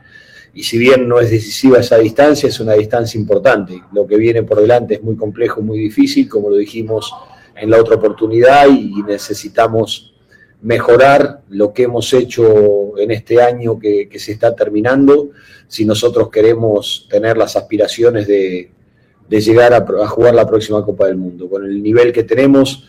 Y 0.57 0.63
si 0.63 0.79
bien 0.79 1.07
no 1.07 1.19
es 1.19 1.29
decisiva 1.29 1.77
esa 1.77 1.99
distancia, 1.99 2.49
es 2.49 2.59
una 2.59 2.73
distancia 2.73 3.19
importante. 3.19 3.79
Lo 3.93 4.07
que 4.07 4.17
viene 4.17 4.41
por 4.41 4.59
delante 4.59 4.95
es 4.95 5.03
muy 5.03 5.15
complejo, 5.15 5.61
muy 5.61 5.77
difícil, 5.77 6.27
como 6.27 6.49
lo 6.49 6.57
dijimos 6.57 7.13
en 7.55 7.69
la 7.69 7.79
otra 7.79 7.97
oportunidad, 7.97 8.67
y 8.67 9.03
necesitamos 9.03 10.15
mejorar 10.63 11.41
lo 11.49 11.71
que 11.73 11.83
hemos 11.83 12.11
hecho 12.11 12.97
en 12.97 13.11
este 13.11 13.39
año 13.39 13.77
que 13.77 14.09
se 14.17 14.31
está 14.31 14.55
terminando 14.55 15.29
si 15.67 15.85
nosotros 15.85 16.31
queremos 16.31 17.07
tener 17.07 17.37
las 17.37 17.55
aspiraciones 17.55 18.25
de, 18.25 18.71
de 19.29 19.41
llegar 19.41 19.73
a, 19.73 20.07
jugar 20.07 20.33
la 20.33 20.47
próxima 20.47 20.83
Copa 20.83 21.07
del 21.07 21.17
Mundo. 21.17 21.49
Con 21.49 21.65
el 21.65 21.81
nivel 21.83 22.11
que 22.11 22.23
tenemos, 22.23 22.87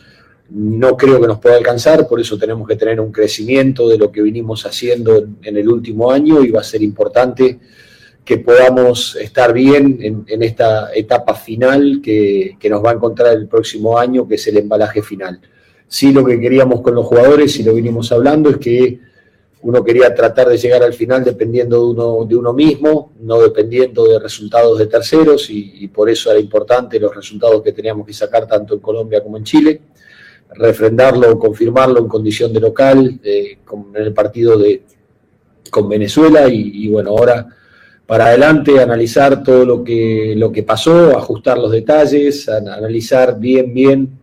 no 0.50 0.97
creo 0.97 1.21
que 1.21 1.26
nos 1.26 1.38
pueda 1.38 1.57
alcanzar, 1.57 2.09
por 2.09 2.21
eso 2.21 2.38
tenemos 2.38 2.67
que 2.67 2.76
tener 2.76 3.00
un 3.00 3.12
crecimiento 3.12 3.88
de 3.88 3.99
lo 3.99 4.11
que 4.11 4.23
vinimos 4.23 4.64
haciendo 4.64 5.26
en 5.43 5.57
el 5.57 5.69
último 5.69 6.11
año 6.11 6.43
y 6.43 6.50
va 6.50 6.61
a 6.61 6.64
ser 6.64 6.83
importante 6.83 7.59
que 8.25 8.38
podamos 8.38 9.17
estar 9.17 9.55
bien 9.55 10.25
en, 10.26 10.43
esta 10.43 10.93
etapa 10.95 11.35
final 11.35 12.00
que, 12.02 12.59
nos 12.69 12.85
va 12.85 12.90
a 12.90 12.95
encontrar 12.95 13.35
el 13.35 13.49
próximo 13.49 13.99
año, 13.99 14.28
que 14.28 14.35
es 14.35 14.47
el 14.49 14.59
embalaje 14.59 15.00
final. 15.00 15.40
Sí, 15.87 16.12
lo 16.12 16.25
que 16.26 16.38
queríamos 16.38 16.83
con 16.83 16.95
los 16.95 17.07
jugadores, 17.07 17.59
y 17.59 17.62
lo 17.62 17.73
vinimos 17.73 18.12
hablando, 18.12 18.50
es 18.50 18.59
que 18.59 19.00
uno 19.62 19.83
quería 19.83 20.14
tratar 20.14 20.49
de 20.49 20.59
llegar 20.59 20.83
al 20.83 20.93
final 20.93 21.25
dependiendo 21.25 21.78
de 21.78 21.90
uno, 21.90 22.26
de 22.26 22.37
uno 22.37 22.52
mismo, 22.52 23.12
no 23.21 23.40
dependiendo 23.40 24.07
de 24.07 24.19
resultados 24.19 24.78
de 24.78 24.87
terceros, 24.88 25.49
y, 25.49 25.88
por 25.88 26.11
eso 26.11 26.31
era 26.31 26.38
importante 26.38 27.00
los 27.00 27.17
resultados 27.17 27.62
que 27.62 27.73
teníamos 27.73 28.07
que 28.07 28.12
sacar 28.12 28.47
tanto 28.47 28.75
en 28.75 28.81
Colombia 28.81 29.23
como 29.23 29.38
en 29.38 29.45
Chile, 29.45 29.81
refrendarlo, 30.55 31.38
confirmarlo 31.38 32.00
en 32.00 32.09
condición 32.09 32.52
de 32.52 32.61
local, 32.61 33.21
en 33.23 33.59
el 33.95 34.12
partido 34.12 34.59
de, 34.59 34.83
con 35.71 35.88
Venezuela, 35.88 36.49
y, 36.49 36.88
bueno, 36.88 37.11
ahora 37.11 37.47
para 38.07 38.26
adelante 38.28 38.81
analizar 38.81 39.43
todo 39.43 39.67
lo 39.67 39.85
que, 39.85 40.33
lo 40.35 40.50
que 40.50 40.62
pasó, 40.62 41.17
ajustar 41.17 41.59
los 41.59 41.71
detalles, 41.71 42.49
analizar 42.49 43.38
bien, 43.38 43.75
bien 43.75 44.19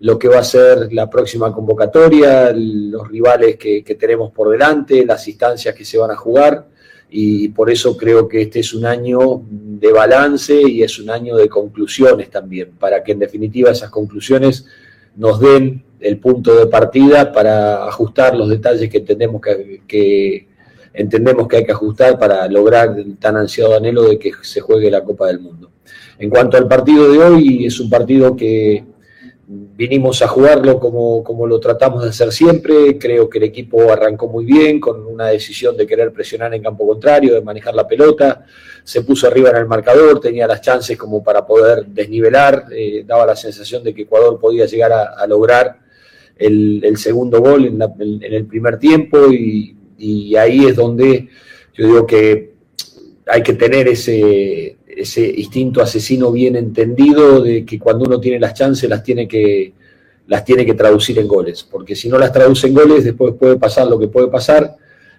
lo 0.00 0.18
que 0.18 0.28
va 0.28 0.40
a 0.40 0.44
ser 0.44 0.92
la 0.92 1.08
próxima 1.08 1.52
convocatoria, 1.52 2.52
los 2.52 3.08
rivales 3.08 3.56
que, 3.56 3.96
tenemos 3.98 4.32
por 4.32 4.50
delante, 4.50 5.06
las 5.06 5.26
instancias 5.28 5.74
que 5.74 5.84
se 5.84 5.96
van 5.96 6.10
a 6.10 6.16
jugar 6.16 6.66
y 7.08 7.48
por 7.50 7.70
eso 7.70 7.96
creo 7.96 8.26
que 8.26 8.42
este 8.42 8.60
es 8.60 8.74
un 8.74 8.84
año 8.84 9.42
de 9.48 9.92
balance 9.92 10.60
y 10.60 10.82
es 10.82 10.98
un 10.98 11.08
año 11.08 11.36
de 11.36 11.48
conclusiones 11.48 12.30
también, 12.30 12.72
para 12.78 13.02
que 13.04 13.12
en 13.12 13.20
definitiva 13.20 13.70
esas 13.70 13.90
conclusiones 13.90 14.66
nos 15.16 15.40
den 15.40 15.84
el 16.00 16.18
punto 16.18 16.56
de 16.56 16.66
partida 16.66 17.32
para 17.32 17.86
ajustar 17.86 18.34
los 18.36 18.48
detalles 18.48 18.90
que 18.90 18.98
entendemos 18.98 19.40
que, 19.40 19.82
que 19.86 20.48
entendemos 20.92 21.46
que 21.48 21.58
hay 21.58 21.64
que 21.64 21.72
ajustar 21.72 22.18
para 22.18 22.46
lograr 22.48 22.98
el 22.98 23.16
tan 23.16 23.36
ansiado 23.36 23.76
anhelo 23.76 24.02
de 24.02 24.18
que 24.18 24.32
se 24.42 24.60
juegue 24.60 24.90
la 24.90 25.04
Copa 25.04 25.26
del 25.28 25.40
Mundo. 25.40 25.70
En 26.18 26.30
cuanto 26.30 26.56
al 26.56 26.68
partido 26.68 27.10
de 27.10 27.18
hoy, 27.18 27.66
es 27.66 27.80
un 27.80 27.88
partido 27.88 28.36
que 28.36 28.84
vinimos 29.46 30.22
a 30.22 30.28
jugarlo 30.28 30.78
como, 30.78 31.22
como, 31.24 31.46
lo 31.46 31.60
tratamos 31.60 32.02
de 32.02 32.10
hacer 32.10 32.32
siempre. 32.32 32.98
Creo 32.98 33.28
que 33.28 33.38
el 33.38 33.44
equipo 33.44 33.90
arrancó 33.90 34.28
muy 34.28 34.44
bien, 34.44 34.80
con 34.80 35.06
una 35.06 35.28
decisión 35.28 35.76
de 35.76 35.86
querer 35.86 36.12
presionar 36.12 36.54
en 36.54 36.62
campo 36.62 36.86
contrario, 36.86 37.34
de 37.34 37.40
manejar 37.40 37.74
la 37.74 37.86
pelota. 37.86 38.46
Se 38.84 39.02
puso 39.02 39.26
arriba 39.26 39.50
en 39.50 39.56
el 39.56 39.66
marcador, 39.66 40.20
tenía 40.20 40.46
las 40.46 40.60
chances 40.60 40.96
como 40.96 41.22
para 41.22 41.46
poder 41.46 41.86
desnivelar. 41.86 42.66
Eh, 42.70 43.04
daba 43.06 43.26
la 43.26 43.36
sensación 43.36 43.82
de 43.82 43.94
que 43.94 44.02
Ecuador 44.02 44.38
podía 44.40 44.66
llegar 44.66 44.92
a, 44.92 45.26
lograr 45.26 45.78
el, 46.36 46.96
segundo 46.96 47.40
gol 47.40 47.66
en, 47.66 47.82
el 48.22 48.46
primer 48.46 48.78
tiempo. 48.78 49.32
Y 49.32 50.34
ahí 50.36 50.66
es 50.66 50.76
donde 50.76 51.28
yo 51.74 51.86
digo 51.86 52.06
que 52.06 52.52
hay 53.26 53.42
que 53.42 53.54
tener 53.54 53.88
ese 53.88 54.76
ese 54.96 55.26
instinto 55.26 55.82
asesino 55.82 56.30
bien 56.32 56.56
entendido 56.56 57.42
de 57.42 57.64
que 57.64 57.78
cuando 57.78 58.04
uno 58.04 58.20
tiene 58.20 58.38
las 58.38 58.54
chances 58.54 58.88
las 58.88 59.02
tiene 59.02 59.26
que, 59.26 59.72
las 60.26 60.44
tiene 60.44 60.66
que 60.66 60.74
traducir 60.74 61.18
en 61.18 61.28
goles, 61.28 61.66
porque 61.68 61.96
si 61.96 62.08
no 62.08 62.18
las 62.18 62.32
traduce 62.32 62.66
en 62.66 62.74
goles 62.74 63.04
después 63.04 63.34
puede 63.34 63.56
pasar 63.56 63.86
lo 63.86 63.98
que 63.98 64.08
puede 64.08 64.28
pasar, 64.28 64.76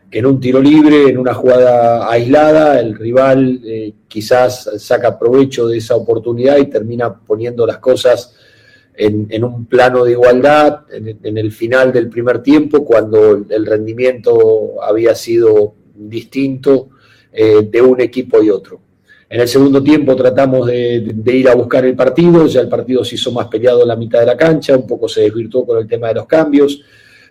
que 0.10 0.20
en 0.20 0.28
un 0.28 0.40
tiro 0.40 0.62
libre, 0.62 1.10
en 1.10 1.18
una 1.18 1.34
jugada 1.34 2.10
aislada, 2.10 2.80
el 2.80 2.96
rival 2.96 3.62
eh, 3.66 3.94
quizás 4.08 4.70
saca 4.78 5.18
provecho 5.18 5.68
de 5.68 5.78
esa 5.78 5.96
oportunidad 5.96 6.58
y 6.58 6.68
termina 6.68 7.14
poniendo 7.14 7.66
las 7.66 7.80
cosas 7.80 8.36
en, 8.96 9.44
un 9.44 9.66
plano 9.66 10.06
de 10.06 10.12
igualdad 10.12 10.82
en, 10.92 11.38
el 11.38 11.52
final 11.52 11.92
del 11.92 12.10
primer 12.10 12.44
tiempo, 12.44 12.86
cuando 12.86 13.44
el 13.50 13.66
rendimiento 13.66 14.84
había 14.84 15.16
sido 15.16 15.74
distinto 15.96 16.90
eh, 17.32 17.68
de 17.70 17.82
un 17.82 18.00
equipo 18.02 18.44
y 18.44 18.52
otro. 18.52 18.80
En 19.34 19.42
el 19.42 19.48
segundo 19.48 19.82
tiempo 19.82 20.16
tratamos 20.16 20.68
de, 20.68 21.12
ir 21.26 21.50
a 21.50 21.56
buscar 21.56 21.84
el 21.86 21.96
partido, 21.96 22.46
ya 22.46 22.62
el 22.62 22.70
partido 22.70 23.04
se 23.04 23.16
hizo 23.16 23.32
más 23.32 23.48
peleado 23.48 23.82
en 23.82 23.88
la 23.88 23.96
mitad 23.96 24.20
de 24.20 24.28
la 24.28 24.38
cancha, 24.38 24.78
un 24.78 24.86
poco 24.86 25.10
se 25.10 25.22
desvirtuó 25.22 25.66
con 25.66 25.80
el 25.80 25.88
tema 25.88 26.10
de 26.10 26.14
los 26.14 26.28
cambios. 26.28 26.84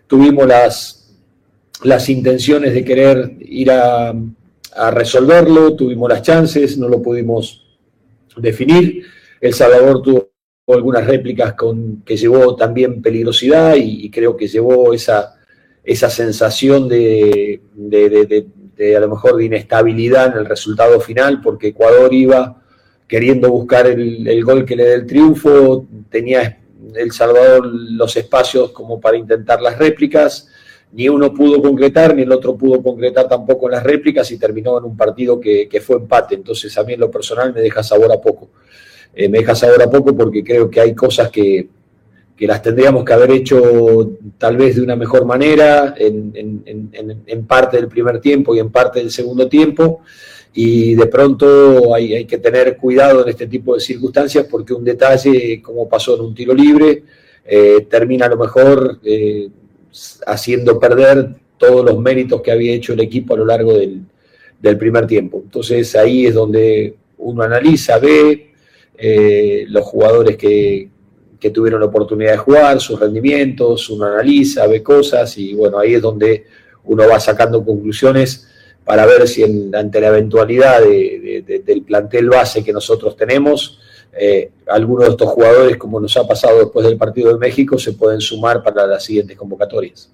Tuvimos 0.09 0.49
las, 0.49 1.15
las 1.85 2.09
intenciones 2.09 2.75
de 2.75 2.85
querer 2.85 3.37
ir 3.39 3.71
a, 3.71 4.13
resolverlo, 4.91 5.77
tuvimos 5.77 6.09
las 6.09 6.23
chances, 6.23 6.77
no 6.77 6.89
lo 6.89 7.01
pudimos 7.01 7.79
definir. 8.37 9.05
El 9.41 9.55
Salvador 9.55 10.03
tuvo 10.03 10.33
algunas 10.67 11.07
réplicas 11.07 11.55
con, 11.55 12.03
que 12.05 12.17
llevó 12.17 12.57
también 12.57 13.01
peligrosidad 13.01 13.77
y, 13.77 14.11
creo 14.11 14.37
que 14.37 14.49
llevó 14.49 14.93
esa, 14.93 15.37
esa 15.85 16.11
sensación 16.11 16.89
de, 16.89 17.61
a 18.79 19.01
lo 19.01 19.09
mejor 19.09 19.37
de 19.37 19.45
inestabilidad 19.45 20.33
en 20.33 20.39
el 20.39 20.47
resultado 20.47 21.01
final, 21.01 21.41
porque 21.41 21.69
Ecuador 21.69 22.13
iba 22.13 22.63
queriendo 23.07 23.51
buscar 23.51 23.87
el, 23.87 24.43
gol 24.43 24.65
que 24.65 24.75
le 24.75 24.85
dé 24.85 24.95
el 24.95 25.07
triunfo, 25.07 25.87
tenía 26.09 26.59
El 26.95 27.13
Salvador 27.13 27.67
los 27.67 28.17
espacios 28.17 28.73
como 28.73 29.01
para 29.01 29.19
intentar 29.19 29.61
las 29.61 29.79
réplicas, 29.79 30.49
ni 30.93 31.09
uno 31.09 31.33
pudo 31.33 31.61
concretar, 31.61 32.15
ni 32.15 32.23
el 32.23 32.33
otro 32.33 32.57
pudo 32.57 32.83
concretar 32.83 33.29
tampoco 33.29 33.67
en 33.67 33.73
las 33.73 33.83
réplicas 33.83 34.31
y 34.31 34.39
terminó 34.39 34.79
en 34.79 34.85
un 34.85 34.97
partido 34.97 35.39
que, 35.39 35.69
fue 35.85 35.97
empate. 35.97 36.35
Entonces 36.35 36.77
a 36.79 36.85
mí 36.85 36.95
en 36.95 37.01
lo 37.01 37.11
personal 37.11 37.53
me 37.53 37.61
deja 37.61 37.83
sabor 37.83 38.11
a 38.13 38.21
poco. 38.21 38.49
Eh, 39.15 39.29
me 39.29 39.41
deja 39.41 39.55
sabor 39.55 39.83
a 39.83 39.91
poco 39.91 40.17
porque 40.17 40.43
creo 40.43 40.71
que 40.71 40.81
hay 40.81 40.95
cosas 40.95 41.31
que, 41.31 41.69
que 42.37 42.47
las 42.47 42.63
tendríamos 42.63 43.05
que 43.05 43.13
haber 43.13 43.31
hecho 43.31 44.17
tal 44.39 44.57
vez 44.57 44.77
de 44.77 44.83
una 44.83 44.97
mejor 44.97 45.25
manera 45.25 45.95
en, 45.97 46.33
en, 46.35 47.23
en, 47.27 47.47
parte 47.47 47.77
del 47.77 47.89
primer 47.89 48.21
tiempo 48.21 48.55
y 48.55 48.59
en 48.59 48.71
parte 48.71 49.01
del 49.01 49.11
segundo 49.11 49.49
tiempo. 49.49 50.01
Y 50.55 50.95
de 50.95 51.07
pronto 51.07 51.95
hay, 51.95 52.15
hay, 52.15 52.25
que 52.25 52.39
tener 52.39 52.77
cuidado 52.77 53.23
en 53.23 53.29
este 53.29 53.47
tipo 53.47 53.75
de 53.75 53.81
circunstancias 53.81 54.47
porque 54.51 54.75
un 54.75 54.85
detalle, 54.85 55.63
como 55.63 55.89
pasó 55.89 56.15
en 56.17 56.23
un 56.23 56.35
tiro 56.35 56.53
libre, 56.53 57.05
eh, 57.45 57.87
termina 57.89 58.27
a 58.27 58.31
lo 58.31 58.37
mejor 58.37 58.99
eh, 59.05 59.49
haciendo 60.27 60.79
perder 60.79 61.35
todos 61.59 61.85
los 61.85 61.99
méritos 61.99 62.43
que 62.43 62.51
había 62.51 62.73
hecho 62.73 62.93
el 62.93 63.01
equipo 63.01 63.35
a 63.35 63.39
lo 63.39 63.45
largo 63.47 63.75
del, 63.75 64.03
del 64.61 64.79
primer 64.79 65.07
tiempo. 65.07 65.41
Entonces 65.45 65.95
ahí 65.97 66.27
es 66.27 66.35
donde 66.35 66.95
uno 67.19 67.43
analiza, 67.43 67.99
ve 67.99 68.53
eh, 68.97 69.65
los 69.69 69.85
jugadores 69.85 70.37
que, 70.37 70.89
que 71.43 71.51
tuvieron 71.51 71.81
la 71.81 71.87
oportunidad 71.87 72.31
de 72.31 72.39
jugar, 72.39 72.81
sus 72.81 73.01
rendimientos, 73.01 73.91
uno 73.91 74.07
analiza, 74.07 74.65
ve 74.69 74.81
cosas 74.81 75.37
y 75.39 75.55
bueno, 75.55 75.77
ahí 75.77 75.95
es 75.95 76.01
donde 76.01 76.47
uno 76.85 77.09
va 77.09 77.19
sacando 77.19 77.65
conclusiones 77.65 78.47
para 78.85 79.05
ver 79.07 79.27
si 79.27 79.43
ante 79.43 80.01
la 80.01 80.07
eventualidad 80.07 80.81
del 80.83 81.83
plantel 81.85 82.29
base 82.29 82.63
que 82.63 82.73
nosotros 82.73 83.17
tenemos, 83.17 83.81
eh, 84.13 84.53
algunos 84.69 85.07
de 85.07 85.11
estos 85.11 85.29
jugadores, 85.31 85.77
como 85.79 85.99
nos 85.99 86.17
ha 86.17 86.25
pasado 86.29 86.61
después 86.61 86.87
del 86.87 86.97
partido 86.97 87.33
de 87.33 87.39
México, 87.39 87.77
se 87.77 87.95
pueden 87.95 88.21
sumar 88.21 88.63
para 88.63 88.87
las 88.87 89.03
siguientes 89.03 89.37
convocatorias 89.37 90.13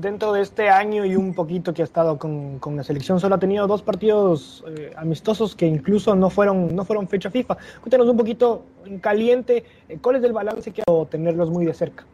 dentro 0.00 0.32
de 0.32 0.42
este 0.42 0.68
año 0.68 1.04
y 1.04 1.16
un 1.16 1.34
poquito 1.34 1.74
que 1.74 1.82
ha 1.82 1.84
estado 1.84 2.18
con, 2.18 2.58
con 2.58 2.76
la 2.76 2.84
selección, 2.84 3.18
solo 3.18 3.34
ha 3.34 3.38
tenido 3.38 3.66
dos 3.66 3.82
partidos 3.82 4.64
eh, 4.68 4.92
amistosos 4.96 5.54
que 5.54 5.66
incluso 5.66 6.14
no 6.14 6.30
fueron, 6.30 6.74
no 6.74 6.84
fueron 6.84 7.08
fecha 7.08 7.30
FIFA. 7.30 7.56
Cuéntanos 7.80 8.08
un 8.08 8.16
poquito 8.16 8.62
en 8.86 8.98
caliente, 8.98 9.64
eh, 9.88 9.98
¿cuál 10.00 10.16
es 10.16 10.24
el 10.24 10.32
balance 10.32 10.70
que 10.70 10.82
ha 10.82 11.04
tenerlos 11.06 11.50
muy 11.50 11.66
de 11.66 11.74
cerca? 11.74 12.06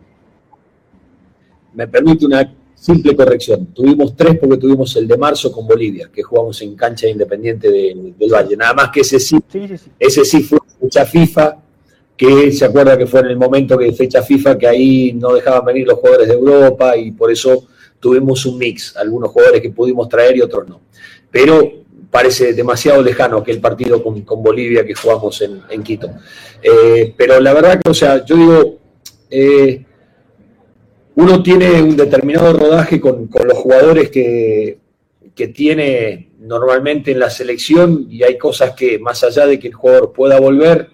Me 1.75 1.87
permite 1.87 2.25
una 2.25 2.55
simple 2.75 3.15
corrección. 3.15 3.67
Tuvimos 3.67 4.17
tres 4.17 4.39
porque 4.39 4.57
tuvimos 4.57 4.95
el 4.97 5.07
de 5.07 5.19
marzo 5.19 5.53
con 5.53 5.67
Bolivia, 5.67 6.09
que 6.13 6.23
jugamos 6.23 6.61
en 6.63 6.75
cancha 6.77 7.09
independiente 7.09 7.71
del 7.71 8.15
Valle. 8.33 8.57
Nada 8.57 8.75
más 8.75 8.91
que 8.91 9.01
ese 9.01 9.19
sí, 9.21 9.39
ese 9.99 10.25
sí 10.25 10.43
fue 10.43 10.59
fecha 10.81 11.05
FIFA 11.05 11.59
que 12.17 12.53
se 12.53 12.65
acuerda 12.65 12.97
que 12.97 13.07
fue 13.07 13.21
en 13.21 13.27
el 13.27 13.37
momento 13.37 13.77
que 13.77 13.93
fecha 13.93 14.23
FIFA 14.23 14.57
que 14.57 14.69
ahí 14.69 15.13
no 15.15 15.35
dejaban 15.35 15.65
venir 15.65 15.87
los 15.87 15.99
jugadores 15.99 16.29
de 16.29 16.35
Europa 16.35 16.97
y 16.97 17.11
por 17.11 17.33
eso 17.33 17.67
tuvimos 18.05 18.45
un 18.45 18.59
mix, 18.59 18.95
algunos 18.99 19.31
jugadores 19.31 19.63
que 19.63 19.71
pudimos 19.71 20.11
traer 20.11 20.37
y 20.37 20.43
otros 20.43 20.69
no. 20.69 20.83
Pero 21.31 21.73
parece 22.11 22.53
demasiado 22.53 23.03
lejano 23.03 23.39
aquel 23.39 23.63
partido 23.63 24.03
con, 24.03 24.43
Bolivia 24.43 24.85
que 24.85 24.95
jugamos 24.95 25.41
en, 25.41 25.83
Quito. 25.83 26.11
Eh, 26.63 27.15
pero 27.17 27.41
la 27.41 27.55
verdad 27.55 27.81
que, 27.83 27.91
o 27.91 27.95
sea, 27.95 28.23
yo 28.23 28.37
digo, 28.37 28.79
eh, 29.31 29.87
uno 31.15 31.43
tiene 31.43 31.81
un 31.81 31.97
determinado 31.97 32.53
rodaje 32.53 33.01
con, 33.01 33.31
los 33.43 33.57
jugadores 33.57 34.11
que, 34.11 34.77
que 35.35 35.49
tiene 35.49 36.29
normalmente 36.41 37.13
en 37.13 37.21
la 37.21 37.31
selección 37.31 38.07
y 38.11 38.23
hay 38.23 38.37
cosas 38.37 38.75
que 38.75 38.99
más 38.99 39.25
allá 39.25 39.47
de 39.47 39.59
que 39.59 39.69
el 39.69 39.75
jugador 39.75 40.13
pueda 40.13 40.39
volver, 40.39 40.91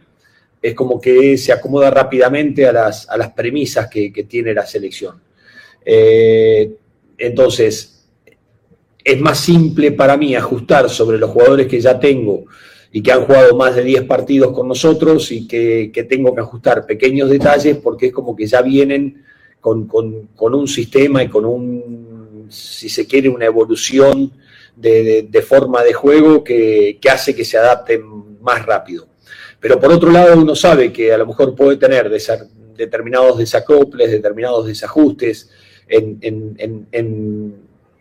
es 0.62 0.74
como 0.74 1.00
que 1.00 1.36
se 1.36 1.52
acomoda 1.52 1.90
rápidamente 1.90 2.68
a 2.68 2.72
las, 2.72 3.08
a 3.08 3.16
las 3.16 3.32
premisas 3.32 3.88
que, 3.88 4.12
tiene 4.28 4.54
la 4.54 4.64
selección. 4.64 5.20
Eh, 5.84 6.70
entonces, 7.20 8.08
es 9.04 9.20
más 9.20 9.38
simple 9.38 9.92
para 9.92 10.16
mí 10.16 10.34
ajustar 10.34 10.88
sobre 10.88 11.18
los 11.18 11.30
jugadores 11.30 11.66
que 11.66 11.80
ya 11.80 11.98
tengo 12.00 12.44
y 12.92 13.02
que 13.02 13.12
han 13.12 13.24
jugado 13.24 13.54
más 13.56 13.76
de 13.76 13.84
10 13.84 14.04
partidos 14.04 14.52
con 14.52 14.66
nosotros 14.66 15.30
y 15.30 15.46
que, 15.46 15.92
tengo 16.08 16.34
que 16.34 16.40
ajustar 16.40 16.86
pequeños 16.86 17.30
detalles 17.30 17.76
porque 17.76 18.06
es 18.06 18.12
como 18.12 18.34
que 18.34 18.46
ya 18.46 18.62
vienen 18.62 19.22
con, 19.60 19.88
un 20.36 20.68
sistema 20.68 21.22
y 21.22 21.28
con 21.28 21.44
un, 21.44 22.46
si 22.48 22.88
se 22.88 23.06
quiere, 23.06 23.28
una 23.28 23.44
evolución 23.44 24.32
de, 24.74 25.44
forma 25.46 25.82
de 25.84 25.92
juego 25.92 26.42
que, 26.42 26.98
que, 27.00 27.10
hace 27.10 27.34
que 27.36 27.44
se 27.44 27.58
adapten 27.58 28.02
más 28.40 28.64
rápido. 28.64 29.06
Pero 29.60 29.78
por 29.78 29.92
otro 29.92 30.10
lado, 30.10 30.40
uno 30.40 30.56
sabe 30.56 30.90
que 30.90 31.12
a 31.12 31.18
lo 31.18 31.26
mejor 31.26 31.54
puede 31.54 31.76
tener 31.76 32.10
determinados 32.76 33.36
desacoples, 33.36 34.10
determinados 34.10 34.66
desajustes, 34.66 35.50
en, 35.90 37.54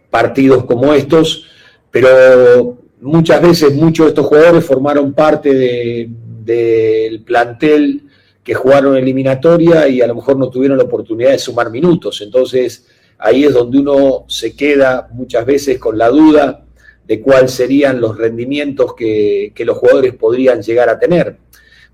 partidos 0.10 0.66
como 0.66 0.94
estos, 0.94 1.46
pero 1.92 2.78
muchas 3.02 3.42
veces 3.42 3.74
muchos 3.76 4.08
de 4.08 4.10
estos 4.10 4.26
jugadores 4.26 4.66
formaron 4.66 5.14
parte 5.14 6.10
del 6.44 7.22
plantel 7.24 8.04
que 8.44 8.54
jugaron 8.56 8.98
eliminatoria 8.98 9.88
y 9.88 10.02
a 10.02 10.08
lo 10.08 10.16
mejor 10.16 10.38
no 10.38 10.50
tuvieron 10.50 10.78
la 10.78 10.86
oportunidad 10.86 11.32
de 11.32 11.38
sumar 11.38 11.70
minutos. 11.70 12.22
Entonces 12.22 12.88
ahí 13.20 13.44
es 13.44 13.54
donde 13.54 13.78
uno 13.78 14.26
se 14.28 14.56
queda 14.56 15.08
muchas 15.12 15.46
veces 15.46 15.78
con 15.78 15.98
la 15.98 16.10
duda 16.10 16.66
de 17.06 17.22
cuáles 17.22 17.52
serían 17.52 18.02
los 18.02 18.18
rendimientos 18.18 18.96
que, 18.96 19.52
que 19.54 19.66
los 19.66 19.78
jugadores 19.78 20.14
podrían 20.16 20.62
llegar 20.62 20.90
a 20.90 20.98
tener. 20.98 21.38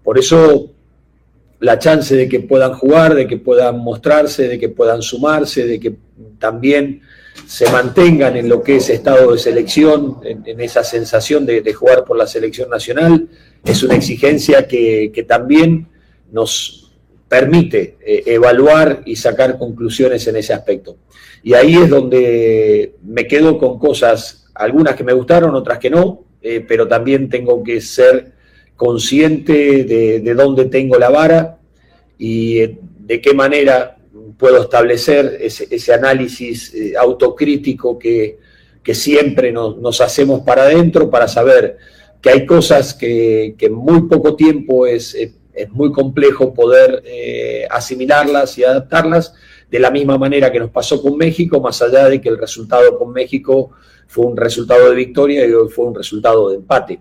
Por 0.03 0.17
eso 0.17 0.74
la 1.59 1.79
chance 1.79 2.15
de 2.15 2.27
que 2.27 2.41
puedan 2.41 2.73
jugar, 2.73 3.15
de 3.15 3.27
que 3.27 3.37
puedan 3.37 3.79
mostrarse, 3.79 4.47
de 4.47 4.59
que 4.59 4.69
puedan 4.69 5.01
sumarse, 5.01 5.65
de 5.65 5.79
que 5.79 5.95
también 6.39 7.01
se 7.47 7.69
mantengan 7.69 8.35
en 8.37 8.49
lo 8.49 8.63
que 8.63 8.77
es 8.77 8.89
estado 8.89 9.31
de 9.31 9.37
selección, 9.37 10.19
en, 10.23 10.59
esa 10.59 10.83
sensación 10.83 11.45
de, 11.45 11.73
jugar 11.73 12.03
por 12.05 12.17
la 12.17 12.27
selección 12.27 12.69
nacional, 12.69 13.27
es 13.63 13.83
una 13.83 13.95
exigencia 13.95 14.67
que, 14.67 15.25
también 15.27 15.87
nos 16.31 16.93
permite 17.27 17.97
eh, 18.05 18.23
evaluar 18.27 19.01
y 19.05 19.15
sacar 19.15 19.57
conclusiones 19.57 20.27
en 20.27 20.37
ese 20.37 20.53
aspecto. 20.53 20.97
Y 21.43 21.53
ahí 21.53 21.75
es 21.75 21.89
donde 21.89 22.95
me 23.03 23.27
quedo 23.27 23.57
con 23.57 23.77
cosas, 23.77 24.47
algunas 24.55 24.95
que 24.95 25.03
me 25.03 25.13
gustaron, 25.13 25.53
otras 25.53 25.79
que 25.79 25.89
no, 25.89 26.23
eh, 26.41 26.63
pero 26.67 26.87
también 26.87 27.29
tengo 27.29 27.63
que 27.63 27.81
ser 27.81 28.34
consciente 28.75 29.83
de, 29.83 30.33
dónde 30.33 30.65
tengo 30.65 30.97
la 30.97 31.09
vara 31.09 31.59
y 32.17 32.59
eh, 32.59 32.77
de 32.99 33.21
qué 33.21 33.33
manera 33.33 33.97
puedo 34.37 34.63
establecer 34.63 35.37
ese, 35.39 35.93
análisis 35.93 36.73
eh, 36.73 36.93
autocrítico 36.97 37.97
que, 37.97 38.39
siempre 38.93 39.51
nos, 39.51 39.99
hacemos 40.01 40.41
para 40.41 40.63
adentro 40.63 41.09
para 41.09 41.27
saber 41.27 41.77
que 42.21 42.29
hay 42.29 42.45
cosas 42.45 42.93
que, 42.93 43.55
en 43.59 43.73
muy 43.73 44.03
poco 44.03 44.35
tiempo 44.35 44.85
es, 44.85 45.15
es 45.15 45.71
muy 45.71 45.91
complejo 45.91 46.53
poder 46.53 47.01
eh, 47.05 47.65
asimilarlas 47.69 48.57
y 48.57 48.63
adaptarlas 48.63 49.33
de 49.71 49.79
la 49.79 49.89
misma 49.89 50.17
manera 50.17 50.51
que 50.51 50.59
nos 50.59 50.69
pasó 50.69 51.01
con 51.01 51.17
México, 51.17 51.59
más 51.59 51.81
allá 51.81 52.07
de 52.09 52.21
que 52.21 52.29
el 52.29 52.37
resultado 52.37 52.97
con 52.97 53.11
México 53.11 53.71
fue 54.07 54.25
un 54.25 54.37
resultado 54.37 54.89
de 54.89 54.95
victoria 54.95 55.45
y 55.45 55.51
hoy 55.53 55.69
fue 55.69 55.85
un 55.85 55.95
resultado 55.95 56.49
de 56.49 56.55
empate. 56.55 56.99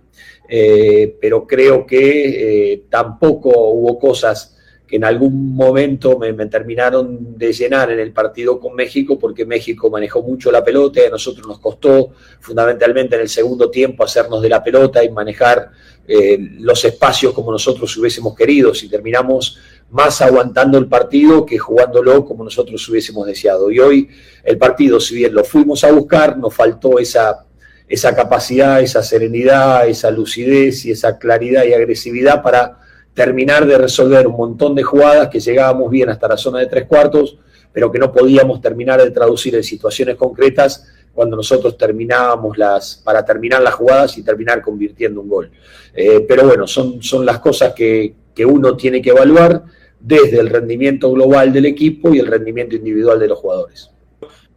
Eh, 0.49 1.17
pero 1.21 1.47
creo 1.47 1.87
que 1.87 2.73
eh, 2.73 2.83
tampoco 2.91 3.51
hubo 3.51 3.99
cosas 3.99 4.54
en 4.95 5.03
algún 5.03 5.57
momento 5.57 6.17
me, 6.19 6.33
terminaron 6.47 7.37
de 7.37 7.53
llenar 7.53 7.91
en 7.91 7.99
el 7.99 8.13
partido 8.13 8.61
con 8.61 8.77
México, 8.77 9.19
porque 9.19 9.45
México 9.45 9.91
manejó 9.91 10.23
mucho 10.23 10.53
la 10.53 10.63
pelota 10.63 11.01
y 11.01 11.07
a 11.07 11.11
nosotros 11.11 11.49
nos 11.49 11.59
costó 11.59 12.11
fundamentalmente 12.39 13.17
en 13.17 13.23
el 13.23 13.29
segundo 13.29 13.71
tiempo 13.71 14.05
hacernos 14.05 14.41
de 14.41 14.49
la 14.49 14.63
pelota 14.63 15.03
y 15.03 15.11
manejar 15.11 15.73
eh, 16.07 16.39
los 16.61 16.85
espacios 16.85 17.33
como 17.33 17.51
nosotros 17.51 17.97
hubiésemos 17.97 18.37
querido, 18.37 18.73
si 18.73 18.89
terminamos 18.89 19.59
más 19.91 20.23
aguantando 20.23 20.79
el 20.79 20.87
partido 20.87 21.45
que 21.45 21.59
jugándolo 21.59 22.25
como 22.25 22.45
nosotros 22.45 22.89
hubiésemos 22.89 23.27
deseado. 23.27 23.73
Y 23.73 23.81
hoy 23.81 24.09
el 24.45 24.59
partido, 24.59 25.01
si 25.01 25.17
bien 25.17 25.35
lo 25.35 25.43
fuimos 25.43 25.83
a 25.83 25.91
buscar, 25.91 26.39
nos 26.39 26.55
faltó 26.55 27.01
esa 27.01 27.47
esa 27.87 28.15
capacidad, 28.15 28.81
esa 28.81 29.03
serenidad, 29.03 29.87
esa 29.87 30.11
lucidez 30.11 30.87
y 30.87 30.93
esa 30.93 31.19
claridad 31.19 31.65
y 31.65 31.75
agresividad 31.75 32.43
para 32.43 32.79
terminar 33.15 33.67
de 33.67 33.79
resolver 33.79 34.27
un 34.27 34.37
montón 34.37 34.75
de 34.75 34.83
jugadas 34.83 35.29
que 35.29 35.41
llegábamos 35.41 35.91
bien 35.91 36.11
hasta 36.11 36.29
la 36.29 36.37
zona 36.37 36.59
de 36.59 36.67
tres 36.67 36.85
cuartos, 36.87 37.39
pero 37.73 37.91
que 37.91 37.99
no 37.99 38.13
podíamos 38.13 38.61
terminar 38.61 39.01
de 39.03 39.11
traducir 39.11 39.55
en 39.55 39.63
situaciones 39.63 40.17
concretas 40.17 40.89
cuando 41.13 41.37
nosotros 41.37 41.79
terminábamos 41.79 42.59
las, 42.59 42.97
para 43.05 43.25
terminar 43.25 43.63
las 43.63 43.75
jugadas 43.75 44.19
y 44.19 44.25
terminar 44.25 44.61
convirtiendo 44.61 45.21
un 45.21 45.29
gol. 45.29 45.51
Eh, 45.95 46.25
pero 46.29 46.45
bueno, 46.45 46.67
son, 46.67 47.01
son 47.03 47.25
las 47.25 47.39
cosas 47.39 47.73
que, 47.73 48.15
que 48.35 48.45
uno 48.45 48.77
tiene 48.77 49.01
que 49.01 49.11
evaluar 49.11 49.63
desde 50.01 50.41
el 50.41 50.51
rendimiento 50.51 51.11
global 51.13 51.53
del 51.53 51.67
equipo 51.67 52.13
y 52.13 52.19
el 52.19 52.27
rendimiento 52.27 52.75
individual 52.75 53.19
de 53.21 53.29
los 53.29 53.39
jugadores. 53.39 53.91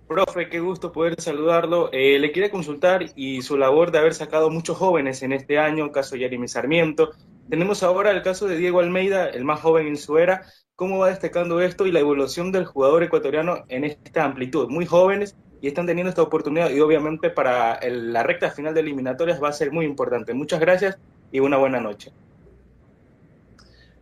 Profe, 0.08 0.50
qué 0.50 0.60
gusto 0.60 0.92
poder 0.92 1.20
saludarlo. 1.20 1.90
Eh, 1.92 2.18
le 2.18 2.32
quería 2.32 2.50
consultar 2.50 3.08
y 3.16 3.42
su 3.42 3.58
labor 3.58 3.92
de 3.92 4.00
haber 4.00 4.14
sacado 4.14 4.50
muchos 4.50 4.78
jóvenes 4.78 5.22
en 5.22 5.34
este 5.34 5.60
año, 5.60 5.92
caso 5.92 6.16
Jeremy 6.16 6.48
Sarmiento. 6.48 7.12
Tenemos 7.50 7.84
ahora 7.84 8.12
el 8.12 8.22
caso 8.22 8.48
de 8.48 8.58
Diego 8.58 8.80
Almeida, 8.80 9.30
el 9.30 9.46
más 9.46 9.62
joven 9.62 9.88
en 9.88 9.98
su 9.98 10.18
era. 10.18 10.44
¿Cómo 10.76 11.00
va 11.00 11.10
destacando 11.10 11.62
esto 11.62 11.88
y 11.88 11.92
la 11.92 12.00
evolución 12.00 12.52
del 12.52 12.66
jugador 12.66 13.04
ecuatoriano 13.04 13.64
en 13.70 13.84
esta 13.84 14.26
amplitud? 14.26 14.70
Muy 14.70 14.86
jóvenes 14.86 15.36
y 15.62 15.68
están 15.68 15.88
teniendo 15.88 16.10
esta 16.10 16.22
oportunidad 16.22 16.70
y 16.70 16.80
obviamente 16.80 17.30
para 17.30 17.80
la 17.90 18.24
recta 18.24 18.52
final 18.52 18.74
de 18.74 18.82
eliminatorias 18.82 19.42
va 19.42 19.50
a 19.50 19.54
ser 19.54 19.72
muy 19.72 19.86
importante. 19.86 20.34
Muchas 20.34 20.60
gracias 20.60 20.98
y 21.32 21.40
una 21.40 21.58
buena 21.58 21.80
noche. 21.80 22.12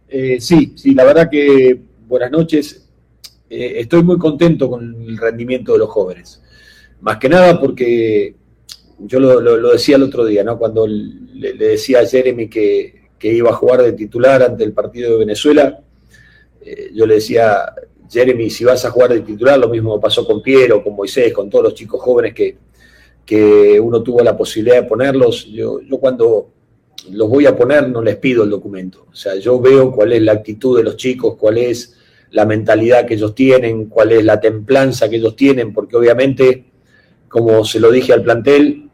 Eh, 0.08 0.39
sí, 0.39 0.73
sí, 0.75 0.93
la 0.93 1.03
verdad 1.03 1.29
que 1.29 1.79
buenas 2.08 2.31
noches. 2.31 2.89
Eh, 3.49 3.73
estoy 3.77 4.03
muy 4.03 4.17
contento 4.17 4.69
con 4.69 4.84
el 5.08 5.17
rendimiento 5.17 5.73
de 5.73 5.79
los 5.79 5.89
jóvenes. 5.89 6.41
Más 7.01 7.17
que 7.17 7.29
nada 7.29 7.60
porque 7.60 8.36
yo 8.99 9.19
lo, 9.19 9.71
decía 9.71 9.97
el 9.97 10.03
otro 10.03 10.25
día, 10.25 10.43
¿no? 10.43 10.58
Cuando 10.58 10.88
le, 10.88 11.53
decía 11.53 11.99
a 11.99 12.05
Jeremy 12.05 12.47
que, 12.49 12.94
iba 13.21 13.49
a 13.49 13.54
jugar 13.54 13.82
de 13.82 13.93
titular 13.93 14.43
ante 14.43 14.63
el 14.63 14.73
partido 14.73 15.12
de 15.12 15.17
Venezuela, 15.17 15.80
eh, 16.62 16.91
yo 16.93 17.06
le 17.06 17.15
decía, 17.15 17.73
Jeremy, 18.10 18.49
si 18.49 18.63
vas 18.63 18.86
a 18.86 18.91
jugar 18.91 19.12
de 19.12 19.21
titular, 19.21 19.60
lo 19.60 19.69
mismo 19.69 19.99
pasó 19.99 20.25
con 20.25 20.41
Piero, 20.41 20.84
con 20.84 20.95
Moisés, 20.95 21.34
con 21.34 21.49
todos 21.49 21.65
los 21.65 21.73
chicos 21.73 22.01
jóvenes 22.01 22.34
que, 22.34 22.58
que 23.25 23.80
uno 23.80 24.01
tuvo 24.04 24.21
la 24.21 24.38
posibilidad 24.38 24.82
de 24.82 24.88
ponerlos. 24.88 25.45
Yo, 25.45 25.80
yo 25.82 25.97
cuando 25.97 26.49
los 27.12 27.30
voy 27.30 27.45
a 27.45 27.56
poner 27.56 27.89
no 27.89 28.01
les 28.01 28.17
pido 28.17 28.43
el 28.43 28.49
documento. 28.49 29.06
O 29.12 29.15
sea, 29.15 29.36
yo 29.36 29.60
veo 29.60 29.91
cuál 29.91 30.13
es 30.13 30.21
la 30.21 30.34
actitud 30.34 30.78
de 30.78 30.84
los 30.84 30.97
chicos, 30.97 31.36
cuál 31.36 31.58
es 31.58 31.95
la 32.32 32.45
mentalidad 32.45 33.06
que 33.06 33.15
ellos 33.15 33.36
tienen, 33.36 33.86
cuál 33.86 34.12
es 34.12 34.23
la 34.23 34.39
templanza 34.39 35.10
que 35.10 35.17
ellos 35.17 35.36
tienen, 35.36 35.73
porque 35.73 35.95
obviamente, 35.95 36.65
como 37.28 37.63
se 37.63 37.80
lo 37.80 37.91
dije 37.91 38.13
al 38.13 38.23
plantel, 38.23 38.85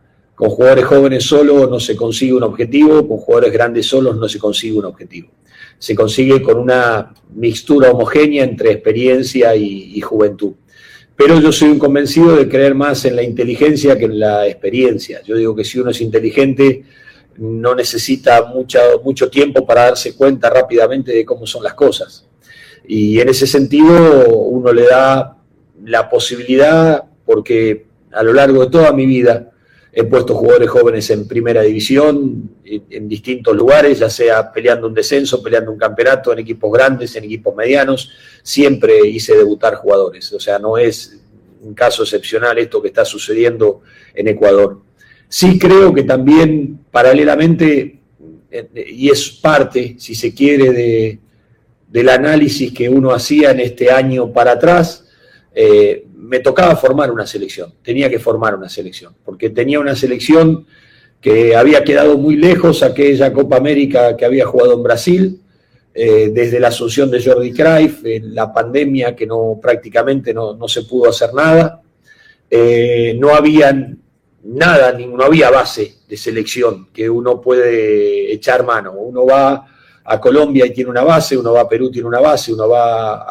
con 0.42 0.50
jugadores 0.50 0.86
jóvenes 0.86 1.24
solo 1.24 1.68
no 1.68 1.80
se 1.80 1.96
consigue 1.96 2.34
un 2.34 2.42
objetivo, 2.42 3.08
con 3.08 3.18
jugadores 3.18 3.54
grandes 3.54 3.86
solos 3.86 4.18
no 4.18 4.28
se 4.28 4.40
consigue 4.40 4.76
un 4.76 4.86
objetivo. 4.86 5.30
Se 5.78 5.94
consigue 5.94 6.42
con 6.42 6.58
una 6.58 7.14
mixtura 7.36 7.92
homogénea 7.92 8.44
entre 8.44 8.72
experiencia 8.72 9.56
y, 9.56 10.02
juventud. 10.02 10.54
Pero 11.16 11.40
yo 11.40 11.52
soy 11.52 11.70
un 11.70 11.78
convencido 11.78 12.36
de 12.36 12.50
creer 12.50 12.74
más 12.74 13.06
en 13.06 13.18
la 13.18 13.22
inteligencia 13.22 13.96
que 14.00 14.06
en 14.06 14.20
la 14.20 14.48
experiencia. 14.48 15.22
Yo 15.22 15.36
digo 15.36 15.56
que 15.56 15.64
si 15.64 15.78
uno 15.78 15.92
es 15.92 16.02
inteligente, 16.02 16.86
no 17.38 17.76
necesita 17.76 18.52
mucho 19.04 19.30
tiempo 19.30 19.64
para 19.64 19.84
darse 19.84 20.16
cuenta 20.16 20.50
rápidamente 20.50 21.12
de 21.12 21.24
cómo 21.24 21.46
son 21.46 21.64
las 21.64 21.76
cosas. 21.76 22.28
Y 22.88 23.20
en 23.20 23.30
ese 23.30 23.46
sentido 23.46 24.28
uno 24.28 24.74
le 24.74 24.88
da 24.88 25.38
la 25.86 26.10
posibilidad, 26.10 27.04
porque 27.28 27.86
a 28.12 28.24
lo 28.24 28.34
largo 28.34 28.66
de 28.66 28.72
toda 28.72 28.92
mi 28.92 29.06
vida 29.06 29.51
He 29.94 30.04
puesto 30.06 30.36
jugadores 30.36 30.70
jóvenes 30.70 31.10
en 31.10 31.28
primera 31.28 31.62
división, 31.64 32.50
en, 32.64 33.10
distintos 33.10 33.54
lugares, 33.56 34.00
ya 34.00 34.10
sea 34.10 34.52
peleando 34.52 34.88
un 34.88 34.94
descenso, 34.94 35.44
peleando 35.44 35.72
un 35.72 35.78
campeonato, 35.78 36.32
en 36.32 36.40
equipos 36.40 36.72
grandes, 36.72 37.14
en 37.18 37.26
equipos 37.26 37.54
medianos. 37.54 38.10
Siempre 38.42 39.06
hice 39.06 39.36
debutar 39.36 39.76
jugadores. 39.76 40.32
O 40.32 40.40
sea, 40.40 40.60
no 40.60 40.78
es 40.78 41.20
un 41.62 41.74
caso 41.74 42.04
excepcional 42.04 42.58
esto 42.58 42.82
que 42.82 42.88
está 42.88 43.04
sucediendo 43.04 43.82
en 44.14 44.30
Ecuador. 44.30 44.82
Sí 45.28 45.60
creo 45.60 45.94
que 45.94 46.04
también 46.04 46.86
paralelamente, 46.90 48.00
eh, 48.50 48.68
y 48.94 49.10
es 49.10 49.30
parte, 49.30 49.96
si 49.98 50.16
se 50.16 50.34
quiere, 50.34 50.72
de, 50.72 51.20
del 51.90 52.10
análisis 52.10 52.74
que 52.74 52.88
uno 52.88 53.12
hacía 53.12 53.52
en 53.52 53.60
este 53.60 53.92
año 53.92 54.32
para 54.32 54.54
atrás, 54.54 55.10
eh, 55.54 56.06
me 56.22 56.40
tocaba 56.40 56.76
formar 56.76 57.12
una 57.12 57.26
selección, 57.26 57.74
tenía 57.82 58.10
que 58.10 58.20
formar 58.20 58.56
una 58.56 58.70
selección, 58.70 59.16
porque 59.26 59.50
tenía 59.50 59.80
una 59.80 59.96
selección 59.96 60.68
que 61.20 61.56
había 61.56 61.84
quedado 61.84 62.18
muy 62.18 62.36
lejos 62.36 62.84
aquella 62.84 63.34
Copa 63.34 63.58
América 63.58 64.16
que 64.16 64.26
había 64.26 64.46
jugado 64.46 64.74
en 64.74 64.84
Brasil, 64.84 65.42
eh, 65.94 66.30
desde 66.32 66.60
la 66.60 66.70
asunción 66.70 67.10
de 67.10 67.24
Jordi 67.24 67.52
Cruyff, 67.52 68.06
en 68.06 68.36
la 68.36 68.54
pandemia 68.54 69.16
que 69.16 69.26
no 69.26 69.60
prácticamente 69.62 70.34
no, 70.34 70.68
se 70.68 70.84
pudo 70.84 71.10
hacer 71.10 71.34
nada, 71.34 71.82
eh, 72.50 73.16
no 73.20 73.34
había 73.34 73.96
nada, 74.44 74.94
no 74.94 75.24
había 75.24 75.50
base 75.50 75.96
de 76.08 76.18
selección 76.18 76.90
que 76.94 77.10
uno 77.10 77.42
puede 77.42 78.32
echar 78.32 78.64
mano, 78.64 78.94
uno 78.94 79.26
va 79.26 79.66
a 80.04 80.20
Colombia 80.20 80.66
y 80.66 80.72
tiene 80.72 80.90
una 80.90 81.04
base, 81.04 81.38
uno 81.38 81.54
va 81.54 81.62
a 81.62 81.70
Perú 81.70 81.88
y 81.88 81.92
tiene 81.92 82.08
una 82.08 82.20
base, 82.20 82.54
uno 82.54 82.68
va 82.68 83.22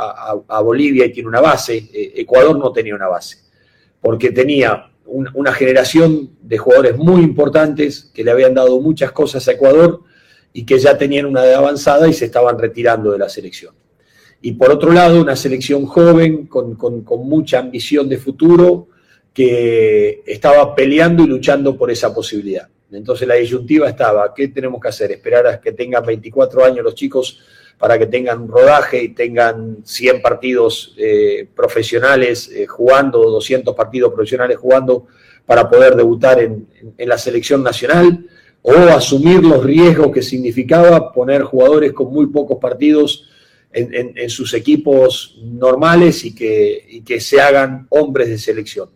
a, 0.47 0.61
Bolivia 0.61 1.07
y 1.07 1.13
tiene 1.13 1.29
una 1.29 1.41
base. 1.41 1.89
Eh, 1.93 2.13
Ecuador 2.17 2.59
no 2.59 2.73
tenía 2.73 2.95
una 2.95 3.09
base, 3.09 3.39
porque 4.01 4.31
tenía 4.31 4.87
una 5.07 5.53
generación 5.53 6.31
de 6.41 6.57
jugadores 6.57 6.97
muy 6.97 7.23
importantes 7.23 8.11
que 8.15 8.23
le 8.23 8.31
habían 8.31 8.55
dado 8.55 8.81
muchas 8.81 9.11
cosas 9.11 9.47
a 9.49 9.53
Ecuador 9.53 10.03
y 10.53 10.65
que 10.65 10.79
ya 10.79 10.97
tenían 10.97 11.27
una 11.27 11.45
edad 11.45 11.57
avanzada 11.57 12.07
y 12.07 12.13
se 12.13 12.27
estaban 12.27 12.59
retirando 12.59 13.11
de 13.11 13.19
la 13.19 13.29
selección. 13.29 13.75
Y 14.41 14.53
por 14.53 14.71
otro 14.71 14.93
lado, 14.93 15.21
una 15.21 15.35
selección 15.35 15.85
joven 15.85 16.47
con, 16.47 16.77
con 16.77 17.29
mucha 17.29 17.59
ambición 17.59 18.09
de 18.09 18.19
futuro 18.19 18.89
que 19.35 20.23
estaba 20.27 20.75
peleando 20.75 21.25
y 21.25 21.27
luchando 21.27 21.77
por 21.77 21.91
esa 21.91 22.15
posibilidad. 22.15 22.69
Entonces 22.93 23.27
la 23.27 23.35
disyuntiva 23.35 23.89
estaba, 23.89 24.33
¿qué 24.35 24.49
tenemos 24.49 24.81
que 24.81 24.89
hacer? 24.89 25.13
Esperar 25.13 25.47
a 25.47 25.61
que 25.61 25.73
tengan 25.73 26.05
24 26.05 26.65
años 26.65 26.85
los 26.85 26.95
chicos 26.95 27.41
para 27.79 27.99
que 27.99 28.07
tengan 28.07 28.47
rodaje 28.47 29.03
y 29.03 29.09
tengan 29.11 29.79
100 29.85 30.21
partidos 30.21 30.95
eh, 30.99 31.49
profesionales 31.55 32.51
eh, 32.55 32.67
jugando, 32.67 33.23
200 33.23 33.75
partidos 33.75 34.13
profesionales 34.13 34.59
jugando 34.59 35.07
para 35.47 35.69
poder 35.69 35.97
debutar 35.97 36.41
en, 36.41 36.69
la 36.99 37.17
selección 37.17 37.63
nacional, 37.63 38.27
o 38.63 38.73
asumir 38.73 39.43
los 39.43 39.65
riesgos 39.65 40.13
que 40.13 40.21
significaba 40.21 41.11
poner 41.11 41.43
jugadores 41.43 41.95
con 41.95 42.13
muy 42.13 42.27
pocos 42.27 42.59
partidos 42.61 43.27
en, 43.73 44.29
sus 44.29 44.53
equipos 44.53 45.39
normales 45.43 46.25
y 46.25 46.35
que, 46.35 47.21
se 47.21 47.41
hagan 47.41 47.87
hombres 47.89 48.29
de 48.29 48.39
selección. 48.39 48.91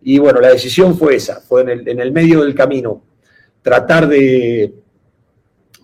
Y 0.00 0.18
bueno, 0.18 0.40
la 0.40 0.50
decisión 0.50 0.96
fue 0.96 1.16
esa, 1.16 1.40
fue 1.40 1.62
en 1.62 1.98
el 1.98 2.12
medio 2.12 2.44
del 2.44 2.54
camino 2.54 3.07
tratar 3.68 4.08
de, 4.08 4.72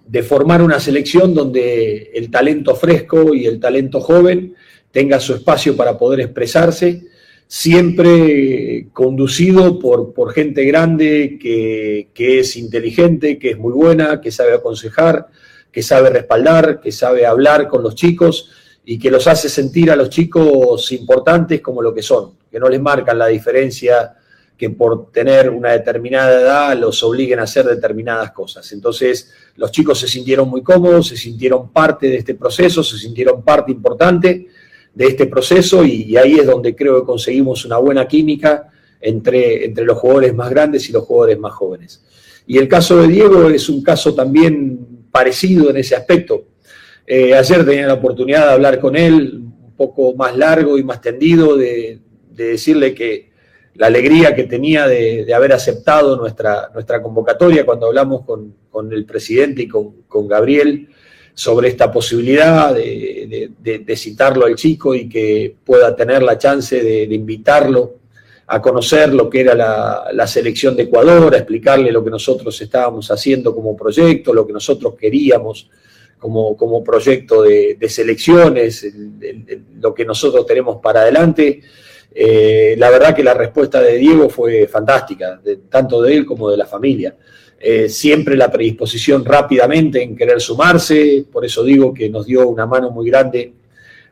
de 0.07 0.23
formar 0.23 0.62
una 0.62 0.81
selección 0.81 1.35
donde 1.35 2.12
el 2.14 2.31
talento 2.31 2.75
fresco 2.75 3.35
y 3.35 3.44
el 3.44 3.61
talento 3.61 4.01
joven 4.01 4.55
tenga 4.90 5.20
su 5.20 5.35
espacio 5.35 5.77
para 5.77 5.99
poder 5.99 6.20
expresarse, 6.20 7.03
siempre 7.47 8.87
conducido 8.94 9.79
por, 9.79 10.14
por 10.14 10.33
gente 10.33 10.64
grande 10.64 11.38
que, 11.38 12.09
que, 12.14 12.38
es 12.38 12.57
inteligente, 12.57 13.38
que 13.38 13.51
es 13.51 13.59
muy 13.59 13.75
buena, 13.75 14.23
que 14.23 14.31
sabe 14.31 14.55
aconsejar, 14.55 15.27
que 15.70 15.83
sabe 15.83 16.09
respaldar, 16.09 16.81
que 16.81 16.90
sabe 16.90 17.27
hablar 17.27 17.68
con 17.68 17.83
los 17.83 17.94
chicos 17.94 18.49
y 18.83 18.99
que 18.99 19.11
los 19.11 19.27
hace 19.27 19.51
sentir 19.51 19.90
a 19.90 19.97
los 19.97 20.09
chicos 20.09 20.90
importantes 20.92 21.61
como 21.61 21.83
lo 21.83 21.92
que 21.92 22.03
son, 22.03 22.33
que 22.51 22.59
no 22.59 22.70
les 22.70 22.81
marcan 22.81 23.18
la 23.18 23.27
diferencia 23.27 24.14
que 24.56 24.70
por 24.70 25.10
tener 25.10 25.50
una 25.50 25.72
determinada 25.72 26.40
edad 26.40 26.78
los 26.78 27.02
obliguen 27.02 27.40
a 27.40 27.42
hacer 27.42 27.66
determinadas 27.66 28.30
cosas. 28.30 28.70
Entonces, 28.72 29.32
los 29.56 29.70
chicos 29.72 29.98
se 29.98 30.06
sintieron 30.06 30.48
muy 30.48 30.62
cómodos, 30.62 31.08
se 31.08 31.16
sintieron 31.16 31.70
parte 31.70 32.08
de 32.08 32.16
este 32.16 32.34
proceso, 32.34 32.82
se 32.84 32.96
sintieron 32.98 33.42
parte 33.42 33.72
importante 33.72 34.46
de 34.94 35.06
este 35.06 35.26
proceso 35.26 35.84
y, 35.84 36.16
ahí 36.16 36.34
es 36.38 36.46
donde 36.46 36.76
creo 36.76 37.00
que 37.00 37.06
conseguimos 37.06 37.64
una 37.64 37.78
buena 37.78 38.06
química 38.06 38.70
entre, 39.00 39.64
entre 39.64 39.84
los 39.84 39.98
jugadores 39.98 40.32
más 40.34 40.50
grandes 40.50 40.88
y 40.88 40.92
los 40.92 41.02
jugadores 41.02 41.38
más 41.38 41.52
jóvenes. 41.52 42.04
Y 42.46 42.58
el 42.58 42.68
caso 42.68 43.02
de 43.02 43.08
Diego 43.08 43.48
es 43.48 43.68
un 43.68 43.82
caso 43.82 44.14
también 44.14 45.06
parecido 45.10 45.70
en 45.70 45.78
ese 45.78 45.96
aspecto. 45.96 46.44
Eh, 47.06 47.34
ayer 47.34 47.64
tenía 47.64 47.88
la 47.88 47.94
oportunidad 47.94 48.46
de 48.46 48.52
hablar 48.52 48.78
con 48.78 48.94
él 48.94 49.40
un 49.42 49.74
poco 49.76 50.14
más 50.14 50.36
largo 50.36 50.78
y 50.78 50.84
más 50.84 51.00
tendido, 51.00 51.56
de 51.56 51.98
decirle 52.30 52.94
que, 52.94 53.34
la 53.74 53.88
alegría 53.88 54.34
que 54.34 54.44
tenía 54.44 54.87
de, 54.87 55.32
haber 55.34 55.52
aceptado 55.52 56.16
nuestra, 56.16 56.70
nuestra 56.72 57.02
convocatoria 57.02 57.66
cuando 57.66 57.87
hablamos 57.87 58.22
con, 58.24 58.92
el 58.92 59.04
presidente 59.04 59.62
y 59.62 59.68
con, 59.68 60.28
Gabriel 60.28 60.88
sobre 61.34 61.68
esta 61.68 61.90
posibilidad 61.90 62.72
de, 62.74 63.96
citarlo 63.96 64.46
al 64.46 64.54
chico 64.54 64.94
y 64.94 65.08
que 65.08 65.54
pueda 65.64 65.94
tener 65.96 66.22
la 66.22 66.38
chance 66.38 66.82
de, 66.82 67.02
invitarlo 67.14 67.94
a 68.46 68.60
conocer 68.60 69.12
lo 69.12 69.28
que 69.28 69.40
era 69.40 69.54
la, 69.54 70.26
selección 70.26 70.76
de 70.76 70.84
Ecuador, 70.84 71.34
a 71.34 71.38
explicarle 71.38 71.90
lo 71.90 72.04
que 72.04 72.10
nosotros 72.10 72.60
estábamos 72.60 73.10
haciendo 73.10 73.54
como 73.54 73.76
proyecto, 73.76 74.32
lo 74.32 74.46
que 74.46 74.52
nosotros 74.52 74.94
queríamos 74.94 75.68
como, 76.18 76.56
como 76.56 76.84
proyecto 76.84 77.42
de, 77.42 77.76
selecciones, 77.88 78.87
lo 79.80 79.92
que 79.92 80.04
nosotros 80.04 80.46
tenemos 80.46 80.80
para 80.80 81.00
adelante. 81.00 81.60
Eh, 82.16 82.77
la 82.79 82.90
verdad 82.90 83.14
que 83.14 83.24
la 83.24 83.35
respuesta 83.35 83.83
de 83.83 83.96
Diego 83.96 84.29
fue 84.29 84.68
fantástica, 84.68 85.40
tanto 85.68 86.00
de 86.00 86.14
él 86.14 86.24
como 86.24 86.48
de 86.48 86.57
la 86.57 86.66
familia. 86.66 87.16
Eh, 87.59 87.88
siempre 87.88 88.37
la 88.37 88.53
predisposición 88.53 89.24
rápidamente 89.24 90.00
en 90.00 90.14
querer 90.14 90.40
sumarse, 90.40 91.24
por 91.33 91.44
eso 91.44 91.64
digo 91.64 91.92
que 91.92 92.09
nos 92.09 92.27
dio 92.27 92.46
una 92.46 92.66
mano 92.66 92.90
muy 92.90 93.09
grande 93.09 93.55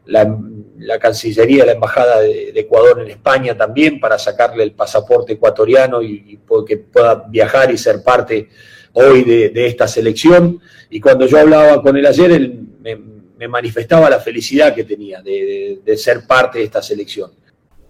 la, 0.07 0.99
Cancillería, 0.99 1.65
la 1.65 1.73
Embajada 1.73 2.21
de, 2.21 2.51
Ecuador 2.57 3.03
en 3.03 3.11
España 3.11 3.57
también 3.57 4.01
para 4.01 4.19
sacarle 4.19 4.65
el 4.65 4.73
pasaporte 4.73 5.35
ecuatoriano 5.35 6.03
y, 6.03 6.41
que 6.67 6.79
pueda 6.79 7.27
viajar 7.29 7.71
y 7.71 7.79
ser 7.79 8.03
parte 8.03 8.49
hoy 8.95 9.23
de, 9.23 9.67
esta 9.67 9.87
selección. 9.87 10.61
Y 10.91 11.01
cuando 11.01 11.27
yo 11.27 11.39
hablaba 11.39 11.81
con 11.83 11.97
él 11.97 12.07
ayer, 12.07 12.33
él 12.33 12.59
me, 12.81 12.99
manifestaba 13.49 14.09
la 14.09 14.21
felicidad 14.21 14.73
que 14.73 14.85
tenía 14.85 15.21
de 15.21 15.97
ser 15.97 16.27
parte 16.27 16.59
de 16.59 16.65
esta 16.65 16.81
selección. 16.81 17.33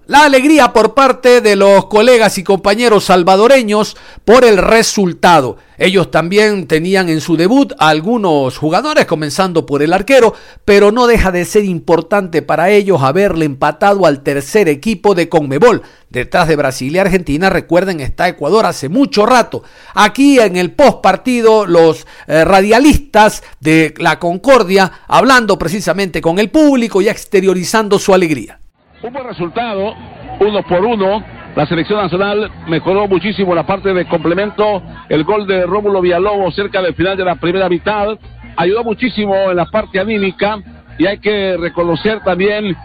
La 0.08 0.24
alegría 0.24 0.72
por 0.72 0.94
parte 0.94 1.40
de 1.40 1.54
los 1.54 1.86
colegas 1.86 2.36
y 2.36 2.42
compañeros 2.42 3.04
salvadoreños 3.04 3.96
por 4.24 4.44
el 4.44 4.58
resultado. 4.58 5.58
Ellos 5.78 6.10
también 6.10 6.66
tenían 6.66 7.08
en 7.08 7.20
su 7.20 7.36
debut 7.36 7.72
a 7.78 7.90
algunos 7.90 8.58
jugadores, 8.58 9.06
comenzando 9.06 9.64
por 9.64 9.80
el 9.80 9.92
arquero, 9.92 10.34
pero 10.64 10.90
no 10.90 11.06
deja 11.06 11.30
de 11.30 11.44
ser 11.44 11.64
importante 11.64 12.42
para 12.42 12.70
ellos 12.70 13.00
haberle 13.00 13.44
empatado 13.44 14.04
al 14.04 14.24
tercer 14.24 14.68
equipo 14.68 15.14
de 15.14 15.28
Conmebol. 15.28 15.82
Detrás 16.10 16.48
de 16.48 16.56
Brasil 16.56 16.96
y 16.96 16.98
Argentina, 16.98 17.48
recuerden, 17.48 18.00
está 18.00 18.26
Ecuador 18.28 18.66
hace 18.66 18.88
mucho 18.88 19.24
rato. 19.24 19.62
Aquí 19.94 20.40
en 20.40 20.56
el 20.56 20.72
post 20.72 21.00
partido, 21.00 21.64
los 21.64 22.08
eh, 22.26 22.44
radialistas 22.44 23.44
de 23.60 23.94
la 23.98 24.18
Concordia 24.18 24.90
hablando 25.06 25.56
precisamente 25.60 26.20
con 26.20 26.40
el 26.40 26.50
público 26.50 27.00
y 27.00 27.08
exteriorizando 27.08 28.00
su 28.00 28.12
alegría. 28.12 28.58
Un 29.02 29.12
buen 29.12 29.26
resultado, 29.26 29.94
uno 30.38 30.62
por 30.62 30.84
uno. 30.84 31.24
La 31.56 31.66
selección 31.66 32.00
nacional 32.00 32.48
mejoró 32.68 33.08
muchísimo 33.08 33.52
la 33.52 33.66
parte 33.66 33.92
de 33.92 34.04
complemento. 34.06 34.80
El 35.08 35.24
gol 35.24 35.44
de 35.44 35.66
Rómulo 35.66 36.00
Villalobos 36.00 36.54
cerca 36.54 36.80
del 36.80 36.94
final 36.94 37.16
de 37.16 37.24
la 37.24 37.34
primera 37.34 37.68
mitad 37.68 38.16
ayudó 38.56 38.84
muchísimo 38.84 39.34
en 39.50 39.56
la 39.56 39.66
parte 39.66 39.98
anímica 39.98 40.58
y 40.98 41.06
hay 41.06 41.18
que 41.18 41.56
reconocer 41.56 42.20
también 42.20 42.76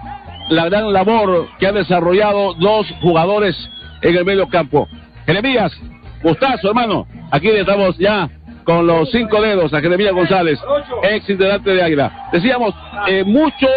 la 0.50 0.66
gran 0.66 0.92
labor 0.92 1.50
que 1.60 1.68
han 1.68 1.76
desarrollado 1.76 2.56
dos 2.56 2.88
jugadores 3.02 3.56
en 4.02 4.16
el 4.16 4.26
medio 4.26 4.48
campo. 4.50 4.88
Jeremías, 5.28 5.72
gustazo 6.24 6.70
hermano, 6.70 7.06
aquí 7.30 7.50
estamos 7.50 7.96
ya 8.00 8.28
con 8.64 8.88
los 8.88 9.12
cinco 9.12 9.40
dedos 9.40 9.72
a 9.72 9.82
Jeremías 9.82 10.14
González, 10.14 10.60
ex 11.04 11.30
integrante 11.30 11.76
de 11.76 11.84
Águila. 11.84 12.30
Decíamos, 12.32 12.74
eh, 13.08 13.24
mucho 13.24 13.68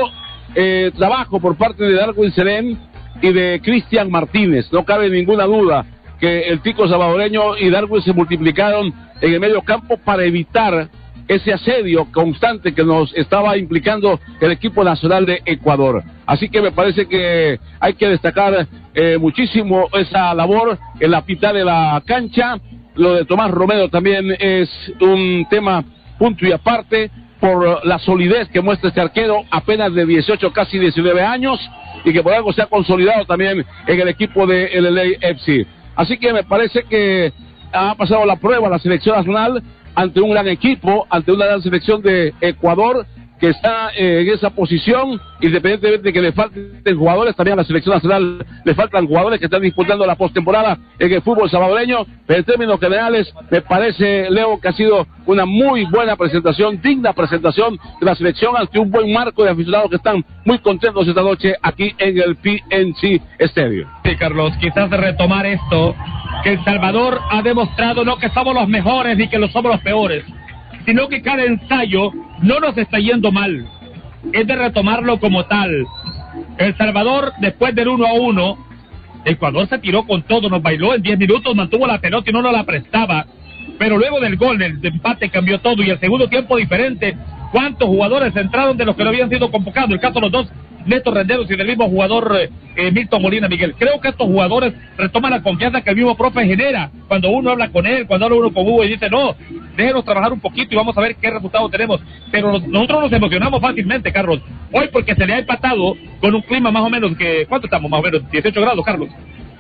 eh, 0.55 0.91
trabajo 0.97 1.41
por 1.41 1.57
parte 1.57 1.85
de 1.85 1.95
Darwin 1.95 2.33
Serén 2.33 2.79
y 3.23 3.33
de 3.33 3.61
Cristian 3.63 4.11
Martínez. 4.11 4.73
No 4.73 4.85
cabe 4.85 5.09
ninguna 5.11 5.45
duda 5.45 5.85
que 6.19 6.43
el 6.43 6.61
tico 6.61 6.89
salvadoreño 6.89 7.57
y 7.57 7.71
Darwin 7.71 8.03
se 8.03 8.13
multiplicaron 8.13 8.93
en 9.21 9.33
el 9.33 9.41
medio 9.41 9.63
campo 9.63 9.97
para 9.97 10.25
evitar 10.25 10.89
ese 11.31 11.53
asedio 11.53 12.07
constante 12.11 12.75
que 12.75 12.83
nos 12.83 13.15
estaba 13.17 13.57
implicando 13.57 14.19
el 14.41 14.51
equipo 14.51 14.83
nacional 14.83 15.25
de 15.25 15.41
Ecuador. 15.45 16.03
Así 16.27 16.49
que 16.49 16.61
me 16.61 16.73
parece 16.73 17.07
que 17.07 17.61
hay 17.79 17.95
que 17.95 18.09
destacar 18.09 18.67
eh, 18.95 19.17
muchísimo 19.17 19.89
esa 19.93 20.35
labor 20.35 20.77
en 20.99 21.11
la 21.11 21.23
mitad 21.23 21.55
de 21.55 21.65
la 21.65 22.03
cancha. 22.05 22.59
Lo 22.97 23.15
de 23.15 23.25
Tomás 23.27 23.53
Romero 23.53 23.89
también 23.89 24.35
es 24.41 24.69
un 25.01 25.47
tema 25.49 25.85
punto 26.19 26.45
y 26.45 26.53
aparte 26.53 27.11
por 27.41 27.85
la 27.87 27.99
solidez 27.99 28.49
que 28.49 28.61
muestra 28.61 28.89
este 28.89 29.01
arquero, 29.01 29.45
apenas 29.51 29.95
de 29.95 30.05
18, 30.05 30.53
casi 30.53 30.79
19 30.79 31.23
años, 31.23 31.59
y 32.05 32.13
que 32.13 32.23
por 32.23 32.33
algo 32.33 32.53
se 32.53 32.63
ha 32.63 32.67
consolidado 32.67 33.25
también 33.25 33.65
en 33.87 34.01
el 34.01 34.09
equipo 34.09 34.47
de 34.47 34.71
LA 34.81 35.29
FC. 35.29 35.67
Así 35.97 36.19
que 36.19 36.33
me 36.33 36.45
parece 36.45 36.85
que 36.85 37.33
ha 37.73 37.95
pasado 37.95 38.25
la 38.25 38.37
prueba 38.37 38.69
la 38.69 38.79
selección 38.79 39.17
nacional 39.17 39.63
ante 39.95 40.21
un 40.21 40.31
gran 40.31 40.49
equipo, 40.49 41.07
ante 41.11 41.33
una 41.33 41.47
gran 41.47 41.63
selección 41.63 42.03
de 42.03 42.35
Ecuador 42.41 43.07
que 43.41 43.49
está 43.49 43.91
eh, 43.97 44.21
en 44.21 44.35
esa 44.35 44.51
posición, 44.51 45.21
independientemente 45.41 46.09
de 46.09 46.13
que 46.13 46.21
le 46.21 46.33
falten 46.33 46.97
jugadores, 46.97 47.35
también 47.35 47.55
a 47.55 47.63
la 47.63 47.67
selección 47.67 47.95
nacional 47.95 48.45
le 48.65 48.75
faltan 48.75 49.07
jugadores 49.07 49.39
que 49.39 49.47
están 49.47 49.63
disputando 49.63 50.07
la 50.07 50.15
postemporada 50.15 50.79
en 50.99 51.13
el 51.13 51.23
fútbol 51.23 51.51
salvadoreño, 51.51 52.05
pero 52.27 52.41
en 52.41 52.45
términos 52.45 52.79
generales 52.79 53.33
me 53.51 53.63
parece, 53.63 54.31
Leo, 54.31 54.61
que 54.61 54.69
ha 54.69 54.73
sido 54.73 55.07
una 55.25 55.47
muy 55.47 55.87
buena 55.87 56.17
presentación, 56.17 56.81
digna 56.83 57.15
presentación 57.15 57.79
de 57.99 58.07
la 58.07 58.15
selección 58.15 58.55
ante 58.57 58.79
un 58.79 58.91
buen 58.91 59.11
marco 59.13 59.43
de 59.43 59.51
aficionados 59.51 59.89
que 59.89 59.97
están 59.97 60.25
muy 60.45 60.59
contentos 60.59 61.09
esta 61.09 61.23
noche 61.23 61.55
aquí 61.63 61.95
en 61.99 62.19
el 62.19 62.37
PNC 62.37 63.23
Stadium. 63.39 63.89
Sí, 64.05 64.17
Carlos, 64.17 64.53
quizás 64.61 64.91
retomar 64.91 65.47
esto, 65.47 65.95
que 66.43 66.53
El 66.53 66.65
Salvador 66.65 67.21
ha 67.31 67.41
demostrado 67.43 68.05
no 68.05 68.19
que 68.19 68.29
somos 68.31 68.55
los 68.55 68.69
mejores 68.69 69.17
ni 69.17 69.29
que 69.29 69.39
lo 69.39 69.49
somos 69.49 69.73
los 69.73 69.81
peores, 69.81 70.25
sino 70.85 71.09
que 71.09 71.23
cada 71.23 71.45
ensayo 71.45 72.13
no 72.43 72.61
nos 72.61 72.77
está 72.77 72.99
yendo 72.99 73.33
mal. 73.33 73.67
Es 74.33 74.47
de 74.47 74.57
retomarlo 74.57 75.19
como 75.19 75.45
tal. 75.47 75.87
El 76.59 76.77
Salvador, 76.77 77.33
después 77.41 77.75
del 77.75 77.89
1 77.89 78.07
a 78.07 78.13
1, 78.13 78.59
Ecuador 79.25 79.69
se 79.69 79.79
tiró 79.79 80.05
con 80.05 80.23
todo, 80.23 80.49
nos 80.49 80.63
bailó 80.63 80.95
en 80.95 81.03
10 81.03 81.19
minutos, 81.19 81.55
mantuvo 81.55 81.87
la 81.87 82.01
pelota 82.01 82.31
y 82.31 82.33
no 82.33 82.43
nos 82.43 82.53
la 82.53 82.65
prestaba. 82.65 83.27
Pero 83.79 83.99
luego 83.99 84.21
del 84.21 84.37
gol, 84.37 84.59
del 84.59 84.79
empate 84.83 85.31
cambió 85.31 85.59
todo 85.61 85.83
y 85.83 85.91
el 85.91 85.99
segundo 86.01 86.29
tiempo 86.29 86.57
diferente. 86.57 87.17
¿Cuántos 87.53 87.89
jugadores 87.89 88.35
entraron 88.37 88.77
de 88.77 88.85
los 88.85 88.95
que 88.95 89.05
no 89.05 89.11
habían 89.11 89.31
sido 89.31 89.51
convocados? 89.51 89.91
El 89.91 90.01
caso 90.01 90.15
de 90.15 90.21
los 90.21 90.33
dos 90.33 90.53
Néstor 90.87 91.15
Renderos 91.15 91.51
y 91.51 91.57
del 91.57 91.67
mismo 91.67 91.89
jugador 91.89 92.51
eh, 92.77 92.91
Milton 92.91 93.23
Molina 93.23 93.49
Miguel. 93.49 93.75
Creo 93.79 94.01
que 94.01 94.09
estos 94.09 94.27
jugadores 94.27 94.75
retoman 94.97 95.33
la 95.33 95.43
confianza 95.43 95.83
que 95.83 95.91
el 95.91 95.97
mismo 95.97 96.17
profe 96.17 96.47
genera 96.47 96.91
cuando 97.09 97.31
uno 97.31 97.51
habla 97.51 97.71
con 97.71 97.87
él, 97.87 98.07
cuando 98.07 98.27
habla 98.27 98.39
uno 98.39 98.53
con 98.53 98.67
Hugo 98.67 98.85
y 98.85 98.89
dice, 98.89 99.11
no, 99.11 99.35
déjenos 99.77 100.05
trabajar 100.05 100.33
un 100.33 100.41
poquito 100.41 100.75
y 100.75 100.77
vamos 100.77 100.97
a 100.97 101.01
ver 101.01 101.17
qué 101.17 101.31
resultado 101.31 101.69
tenemos. 101.69 102.01
Pero 102.31 102.59
nosotros 102.59 103.03
nos 103.03 103.13
emocionamos 103.13 103.61
fácilmente, 103.61 104.13
Carlos. 104.13 104.41
Hoy 104.73 104.89
porque 104.93 105.15
se 105.15 105.27
le 105.27 105.35
ha 105.35 105.39
empatado 105.39 105.97
con 106.21 106.35
un 106.35 106.43
clima 106.43 106.71
más 106.71 106.83
o 106.83 106.91
menos 106.91 107.17
que, 107.17 107.47
¿cuánto 107.49 107.67
estamos 107.67 107.91
más 107.91 108.01
o 108.01 108.03
menos? 108.03 108.31
18 108.31 108.61
grados, 108.61 108.85
Carlos. 108.85 109.09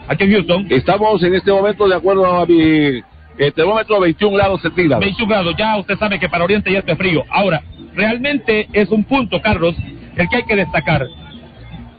Aquí 0.09 0.24
en 0.24 0.33
Houston. 0.33 0.66
Estamos 0.70 1.22
en 1.22 1.35
este 1.35 1.52
momento, 1.52 1.87
de 1.87 1.94
acuerdo 1.94 2.26
a 2.26 2.46
mi 2.46 3.00
eh, 3.38 3.52
termómetro, 3.54 4.00
21 4.00 4.37
grados 4.37 4.61
centígrados. 4.61 5.04
21 5.04 5.28
grados, 5.28 5.54
ya 5.56 5.76
usted 5.78 5.96
sabe 5.96 6.18
que 6.18 6.28
para 6.28 6.44
Oriente 6.44 6.72
ya 6.72 6.80
está 6.80 6.96
frío. 6.96 7.24
Ahora, 7.30 7.62
realmente 7.94 8.68
es 8.72 8.90
un 8.90 9.04
punto, 9.04 9.40
Carlos, 9.40 9.74
el 10.16 10.29
que 10.29 10.37
hay 10.37 10.42
que 10.44 10.57
destacar. 10.57 11.07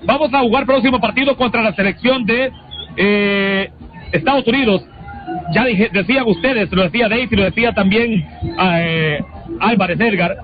Vamos 0.04 0.34
a 0.34 0.39
jugar 0.39 0.65
próximo 0.65 1.00
partido 1.00 1.36
contra 1.36 1.62
la 1.62 1.74
selección 1.74 2.26
de 2.26 2.52
eh, 2.97 3.69
Estados 4.12 4.47
Unidos. 4.47 4.84
Ya 5.54 5.65
dije, 5.65 5.89
decían 5.93 6.24
ustedes, 6.28 6.71
lo 6.71 6.84
decía 6.84 7.08
Daisy, 7.08 7.36
lo 7.36 7.43
decía 7.43 7.74
también 7.74 8.28
eh, 8.60 9.19
Álvarez 9.60 10.00
Edgar, 10.00 10.38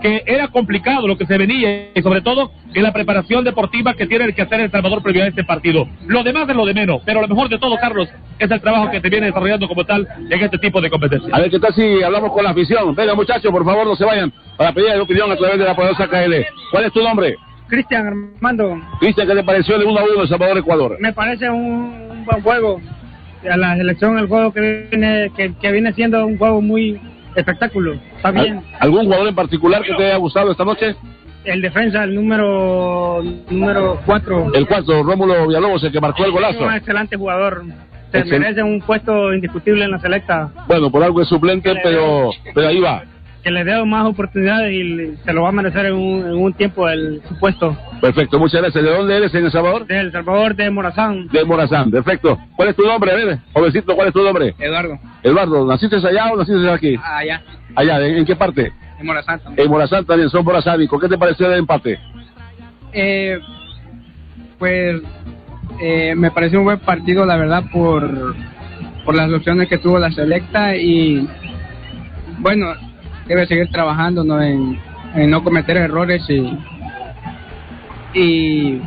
que 0.00 0.22
era 0.26 0.48
complicado 0.48 1.06
lo 1.08 1.18
que 1.18 1.26
se 1.26 1.36
venía 1.36 1.88
y 1.94 2.02
sobre 2.02 2.20
todo 2.22 2.52
en 2.72 2.82
la 2.82 2.92
preparación 2.92 3.44
deportiva 3.44 3.94
que 3.94 4.06
tiene 4.06 4.32
que 4.32 4.42
hacer 4.42 4.60
El 4.60 4.70
Salvador 4.70 5.02
previo 5.02 5.24
a 5.24 5.28
este 5.28 5.44
partido. 5.44 5.88
Lo 6.06 6.22
demás 6.22 6.48
es 6.48 6.56
lo 6.56 6.64
de 6.64 6.74
menos, 6.74 7.02
pero 7.04 7.20
lo 7.20 7.28
mejor 7.28 7.48
de 7.48 7.58
todo, 7.58 7.76
Carlos, 7.76 8.08
es 8.38 8.50
el 8.50 8.60
trabajo 8.60 8.90
que 8.90 9.00
se 9.00 9.08
viene 9.08 9.26
desarrollando 9.26 9.66
como 9.66 9.84
tal 9.84 10.06
en 10.30 10.40
este 10.40 10.58
tipo 10.58 10.80
de 10.80 10.88
competencias. 10.88 11.32
A 11.32 11.40
ver, 11.40 11.50
¿qué 11.50 11.58
tal 11.58 11.74
si 11.74 12.02
hablamos 12.02 12.32
con 12.32 12.44
la 12.44 12.50
afición? 12.50 12.94
Venga, 12.94 13.14
muchachos, 13.14 13.50
por 13.50 13.64
favor, 13.64 13.86
no 13.86 13.96
se 13.96 14.04
vayan 14.04 14.32
para 14.60 14.74
pedir 14.74 14.90
la 14.90 15.02
opinión 15.02 15.32
a 15.32 15.36
través 15.36 15.58
de 15.58 15.64
la 15.64 15.74
poderosa 15.74 16.06
KL. 16.06 16.34
¿Cuál 16.70 16.84
es 16.84 16.92
tu 16.92 17.02
nombre? 17.02 17.34
Cristian 17.66 18.06
Armando. 18.08 18.78
Cristian, 19.00 19.26
¿qué 19.26 19.34
te 19.34 19.42
pareció 19.42 19.76
el 19.76 19.86
1 19.86 19.98
a 19.98 20.04
1 20.04 20.20
de 20.20 20.28
Salvador 20.28 20.58
Ecuador? 20.58 20.96
Me 21.00 21.14
parece 21.14 21.48
un, 21.48 22.10
un, 22.10 22.24
buen 22.26 22.42
juego. 22.42 22.78
A 23.50 23.56
la 23.56 23.74
selección, 23.74 24.18
el 24.18 24.28
juego 24.28 24.52
que 24.52 24.86
viene, 24.90 25.32
que, 25.34 25.54
que 25.54 25.72
viene 25.72 25.94
siendo 25.94 26.26
un 26.26 26.36
juego 26.36 26.60
muy 26.60 27.00
espectáculo. 27.36 27.94
Está 28.16 28.32
bien. 28.32 28.62
¿Algún 28.80 29.06
jugador 29.06 29.28
en 29.28 29.34
particular 29.34 29.82
que 29.82 29.94
te 29.94 30.04
haya 30.04 30.16
gustado 30.16 30.50
esta 30.50 30.66
noche? 30.66 30.94
El 31.44 31.62
defensa, 31.62 32.04
el 32.04 32.14
número 32.14 33.22
número 33.48 33.98
4. 34.04 34.52
El 34.52 34.66
4, 34.66 35.02
Rómulo 35.04 35.46
Villalobos, 35.46 35.82
el 35.84 35.92
que 35.92 36.02
marcó 36.02 36.26
el 36.26 36.32
golazo. 36.32 36.66
Un 36.66 36.74
excelente 36.74 37.16
jugador. 37.16 37.62
Se 38.12 38.18
Excel... 38.18 38.40
merece 38.40 38.62
un 38.62 38.82
puesto 38.82 39.32
indiscutible 39.32 39.86
en 39.86 39.92
la 39.92 40.00
selecta. 40.00 40.52
Bueno, 40.66 40.90
por 40.90 41.02
algo 41.02 41.22
es 41.22 41.28
suplente, 41.28 41.74
pero, 41.82 42.32
pero 42.54 42.68
ahí 42.68 42.78
va 42.78 43.04
que 43.42 43.50
le 43.50 43.64
dé 43.64 43.84
más 43.84 44.06
oportunidades 44.06 44.72
y 44.72 45.16
se 45.24 45.32
lo 45.32 45.42
va 45.42 45.48
a 45.48 45.52
merecer 45.52 45.86
en 45.86 45.94
un, 45.94 46.26
en 46.26 46.34
un 46.34 46.52
tiempo 46.52 46.88
el 46.88 47.22
supuesto. 47.28 47.76
Perfecto, 48.00 48.38
muchas 48.38 48.60
gracias. 48.62 48.84
¿De 48.84 48.90
dónde 48.90 49.16
eres 49.16 49.34
en 49.34 49.44
El 49.46 49.52
Salvador? 49.52 49.86
De 49.86 49.98
El 49.98 50.12
Salvador, 50.12 50.54
de 50.54 50.70
Morazán. 50.70 51.28
De 51.28 51.44
Morazán, 51.44 51.90
perfecto. 51.90 52.38
¿Cuál 52.56 52.68
es 52.68 52.76
tu 52.76 52.82
nombre? 52.82 53.14
Ver, 53.14 53.38
jovencito, 53.52 53.94
¿cuál 53.94 54.08
es 54.08 54.14
tu 54.14 54.22
nombre? 54.22 54.54
Eduardo. 54.58 54.98
Eduardo, 55.22 55.66
¿naciste 55.66 55.96
allá 55.96 56.32
o 56.32 56.36
naciste 56.36 56.70
aquí? 56.70 56.96
Allá. 57.02 57.42
Allá, 57.74 58.06
¿en, 58.06 58.24
qué 58.24 58.36
parte? 58.36 58.72
En 58.98 59.06
Morazán 59.06 59.40
también. 59.40 59.66
En 59.66 59.70
Morazán 59.70 60.04
también, 60.04 60.28
son 60.28 60.44
morazánicos. 60.44 61.00
¿Qué 61.00 61.08
te 61.08 61.18
pareció 61.18 61.46
el 61.46 61.58
empate? 61.58 61.98
Eh, 62.92 63.38
pues 64.58 65.00
eh, 65.80 66.14
me 66.14 66.30
pareció 66.30 66.58
un 66.58 66.66
buen 66.66 66.80
partido, 66.80 67.24
la 67.24 67.36
verdad, 67.36 67.64
por, 67.72 68.34
por 69.04 69.14
las 69.14 69.32
opciones 69.32 69.68
que 69.68 69.78
tuvo 69.78 69.98
la 69.98 70.10
selecta 70.10 70.76
y 70.76 71.26
bueno, 72.38 72.72
debe 73.30 73.46
seguir 73.46 73.70
trabajando 73.70 74.24
¿no? 74.24 74.42
En, 74.42 74.76
en, 75.14 75.30
no 75.30 75.44
cometer 75.44 75.76
errores 75.76 76.28
y, 76.28 76.58
y, 78.12 78.82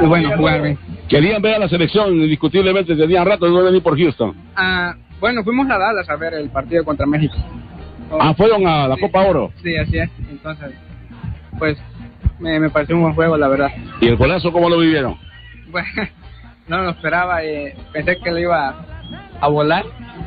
y 0.00 0.06
bueno, 0.06 0.36
jugar 0.36 0.60
bien. 0.60 0.78
Querían 1.08 1.40
ver 1.40 1.54
a 1.54 1.60
la 1.60 1.68
selección, 1.68 2.14
indiscutiblemente, 2.14 2.94
tenían 2.94 3.26
rato 3.26 3.46
de 3.46 3.52
no 3.52 3.64
venir 3.64 3.82
por 3.82 3.98
Houston. 3.98 4.36
Ah, 4.54 4.94
bueno, 5.18 5.42
fuimos 5.42 5.68
a 5.70 5.78
Dallas 5.78 6.08
a 6.10 6.16
ver 6.16 6.34
el 6.34 6.50
partido 6.50 6.84
contra 6.84 7.06
México. 7.06 7.34
Ah, 8.20 8.34
fueron 8.34 8.66
a 8.66 8.86
la 8.86 8.98
Copa 8.98 9.22
Oro. 9.22 9.50
Sí, 9.62 9.74
así 9.76 9.98
es. 9.98 10.10
Entonces, 10.30 10.72
pues, 11.58 11.78
me, 12.38 12.60
me 12.60 12.68
pareció 12.68 12.96
un 12.96 13.02
buen 13.02 13.14
juego, 13.14 13.38
la 13.38 13.48
verdad. 13.48 13.70
¿Y 14.02 14.08
el 14.08 14.16
golazo 14.16 14.52
cómo 14.52 14.68
lo 14.68 14.78
vivieron? 14.78 15.16
Bueno, 15.70 15.86
no 16.66 16.82
lo 16.82 16.90
esperaba 16.90 17.44
y 17.44 17.72
pensé 17.92 18.18
que 18.18 18.32
le 18.32 18.40
iba 18.40 18.74
a 19.40 19.48
volar, 19.48 19.84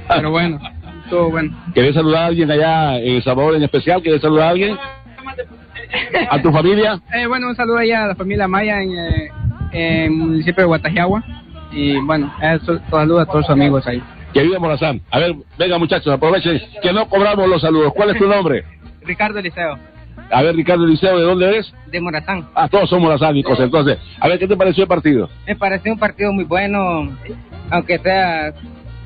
pero 0.07 0.31
bueno 0.31 0.57
estuvo 1.03 1.29
bueno. 1.31 1.55
¿Querés 1.73 1.95
saludar 1.95 2.23
a 2.23 2.25
alguien 2.27 2.51
allá 2.51 2.97
en 2.99 3.15
El 3.15 3.23
Salvador 3.23 3.55
en 3.55 3.63
especial? 3.63 4.01
¿Querés 4.01 4.21
saludar 4.21 4.47
a 4.47 4.49
alguien? 4.51 4.77
¿A 6.29 6.41
tu 6.41 6.51
familia? 6.51 6.99
Eh, 7.13 7.27
bueno, 7.27 7.47
un 7.49 7.55
saludo 7.55 7.77
allá 7.77 8.05
a 8.05 8.07
la 8.07 8.15
familia 8.15 8.47
Maya 8.47 8.81
en, 8.81 8.91
eh, 8.97 9.29
en 9.71 10.01
el 10.03 10.11
municipio 10.11 10.63
de 10.63 10.67
Guatajiagua. 10.67 11.23
Y 11.71 11.97
bueno, 11.99 12.31
eso, 12.41 12.79
saludos 12.89 13.23
a 13.23 13.25
todos 13.31 13.45
sus 13.45 13.53
amigos 13.53 13.85
ahí. 13.87 14.01
Que 14.33 14.41
viva 14.43 14.59
Morazán. 14.59 15.01
A 15.11 15.19
ver, 15.19 15.35
venga 15.57 15.77
muchachos, 15.77 16.11
aprovechen 16.13 16.59
que 16.81 16.91
no 16.93 17.07
cobramos 17.07 17.47
los 17.47 17.61
saludos. 17.61 17.93
¿Cuál 17.95 18.11
es 18.11 18.17
tu 18.17 18.27
nombre? 18.27 18.63
Ricardo 19.03 19.39
Liceo, 19.41 19.77
A 20.31 20.41
ver, 20.41 20.55
Ricardo 20.55 20.85
Liceo, 20.87 21.17
¿de 21.19 21.23
dónde 21.25 21.49
eres? 21.49 21.73
de 21.91 22.01
Morazán. 22.01 22.47
Ah, 22.55 22.67
todos 22.67 22.89
somos 22.89 23.03
morazánicos, 23.05 23.59
entonces. 23.59 23.99
A 24.19 24.27
ver, 24.27 24.39
¿qué 24.39 24.47
te 24.47 24.57
pareció 24.57 24.83
el 24.83 24.87
partido? 24.87 25.29
Me 25.45 25.55
pareció 25.55 25.93
un 25.93 25.99
partido 25.99 26.31
muy 26.33 26.43
bueno, 26.45 27.07
aunque 27.69 27.99
sea... 27.99 28.51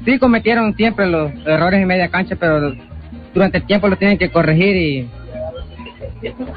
Sí 0.05 0.19
cometieron 0.19 0.75
siempre 0.75 1.07
los 1.07 1.31
errores 1.45 1.81
en 1.81 1.87
media 1.87 2.09
cancha, 2.09 2.35
pero 2.35 2.73
durante 3.33 3.57
el 3.57 3.65
tiempo 3.65 3.87
lo 3.87 3.97
tienen 3.97 4.17
que 4.17 4.29
corregir 4.29 4.75
y... 4.75 5.09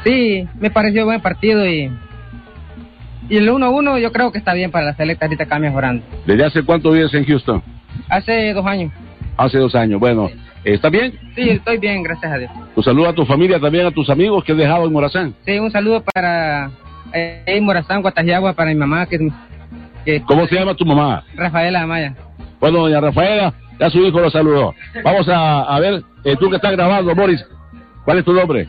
Sí, 0.04 0.48
me 0.58 0.70
pareció 0.70 1.04
buen 1.04 1.20
partido 1.20 1.66
y... 1.66 1.90
Y 3.28 3.36
el 3.36 3.48
1-1 3.48 4.00
yo 4.00 4.10
creo 4.10 4.32
que 4.32 4.38
está 4.38 4.54
bien 4.54 4.70
para 4.72 4.86
la 4.86 4.94
selecta, 4.94 5.26
ahorita 5.26 5.44
acá 5.44 5.58
mejorando. 5.58 6.04
¿Desde 6.26 6.44
hace 6.44 6.62
cuánto 6.64 6.90
vives 6.90 7.14
en 7.14 7.24
Houston? 7.24 7.62
Hace 8.08 8.52
dos 8.52 8.66
años. 8.66 8.92
Hace 9.36 9.58
dos 9.58 9.74
años. 9.74 10.00
Bueno, 10.00 10.28
¿está 10.64 10.88
bien? 10.88 11.12
Sí, 11.36 11.48
estoy 11.48 11.78
bien, 11.78 12.02
gracias 12.02 12.32
a 12.32 12.38
Dios. 12.38 12.50
Un 12.74 12.82
saludo 12.82 13.08
a 13.08 13.14
tu 13.14 13.24
familia, 13.24 13.60
también 13.60 13.86
a 13.86 13.92
tus 13.92 14.10
amigos 14.10 14.42
que 14.42 14.52
has 14.52 14.58
dejado 14.58 14.84
en 14.84 14.92
Morazán. 14.92 15.34
Sí, 15.44 15.58
un 15.58 15.70
saludo 15.70 16.02
para 16.02 16.70
eh, 17.12 17.60
Morazán, 17.62 18.02
Guatajiagua, 18.02 18.52
para 18.54 18.70
mi 18.70 18.76
mamá, 18.76 19.06
que, 19.06 19.18
que 20.04 20.20
¿Cómo 20.22 20.46
se 20.46 20.56
llama 20.56 20.74
tu 20.74 20.84
mamá? 20.84 21.22
Rafaela 21.36 21.82
Amaya. 21.82 22.14
Bueno, 22.60 22.78
doña 22.80 23.00
Rafaela, 23.00 23.52
ya 23.78 23.90
su 23.90 23.98
hijo 24.04 24.20
lo 24.20 24.30
saludó. 24.30 24.74
Vamos 25.02 25.28
a, 25.28 25.62
a 25.62 25.80
ver, 25.80 26.02
eh, 26.24 26.36
tú 26.38 26.50
que 26.50 26.56
estás 26.56 26.72
grabando, 26.72 27.14
Boris, 27.14 27.44
¿cuál 28.04 28.18
es 28.18 28.24
tu 28.24 28.32
nombre? 28.32 28.68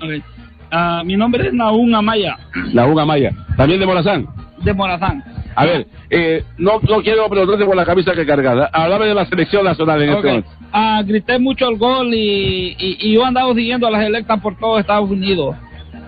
Ah, 0.72 1.02
mi 1.06 1.18
nombre 1.18 1.48
es 1.48 1.54
Nahum 1.54 1.94
Amaya, 1.94 2.38
La 2.74 2.88
Uga 2.88 3.06
Maya. 3.06 3.32
¿También 3.58 3.80
de 3.80 3.86
Morazán? 3.86 4.28
de 4.64 4.74
Morazán. 4.74 5.24
A 5.56 5.66
ver, 5.66 5.88
eh, 6.10 6.44
no, 6.58 6.80
no 6.88 7.02
quiero 7.02 7.28
preguntarte 7.28 7.66
por 7.66 7.76
la 7.76 7.84
camisa 7.84 8.14
que 8.14 8.26
cargada. 8.26 8.70
Háblame 8.72 9.08
de 9.08 9.14
la 9.16 9.26
selección 9.26 9.66
nacional 9.66 10.02
en 10.02 10.10
Ok. 10.12 10.16
este 10.18 10.28
momento. 10.30 10.50
Ah, 10.72 11.02
grité 11.06 11.40
mucho 11.40 11.68
el 11.68 11.78
gol 11.78 12.14
y, 12.14 12.76
y, 12.80 12.98
y 13.02 13.14
yo 13.14 13.24
he 13.24 13.26
andado 13.26 13.54
siguiendo 13.54 13.88
a 13.88 13.92
las 13.92 14.04
electas 14.06 14.40
por 14.40 14.56
todo 14.58 14.80
Estados 14.80 15.10
Unidos. 15.10 15.56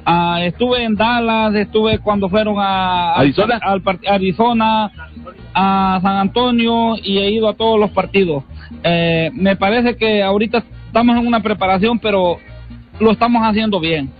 Ah, 0.05 0.39
estuve 0.43 0.83
en 0.83 0.95
Dallas, 0.95 1.55
estuve 1.55 1.99
cuando 1.99 2.27
fueron 2.29 2.55
a 2.59 3.13
¿Arizona? 3.13 3.59
al 3.61 3.81
part- 3.81 4.05
Arizona, 4.07 4.91
a 5.53 5.99
San 6.01 6.17
Antonio 6.17 6.95
y 7.01 7.19
he 7.19 7.31
ido 7.31 7.47
a 7.47 7.53
todos 7.53 7.79
los 7.79 7.91
partidos. 7.91 8.43
Eh, 8.83 9.31
me 9.33 9.55
parece 9.55 9.95
que 9.95 10.21
ahorita 10.21 10.63
estamos 10.87 11.15
en 11.17 11.25
una 11.25 11.41
preparación, 11.41 11.99
pero 11.99 12.37
lo 12.99 13.11
estamos 13.11 13.41
haciendo 13.43 13.79
bien. 13.79 14.11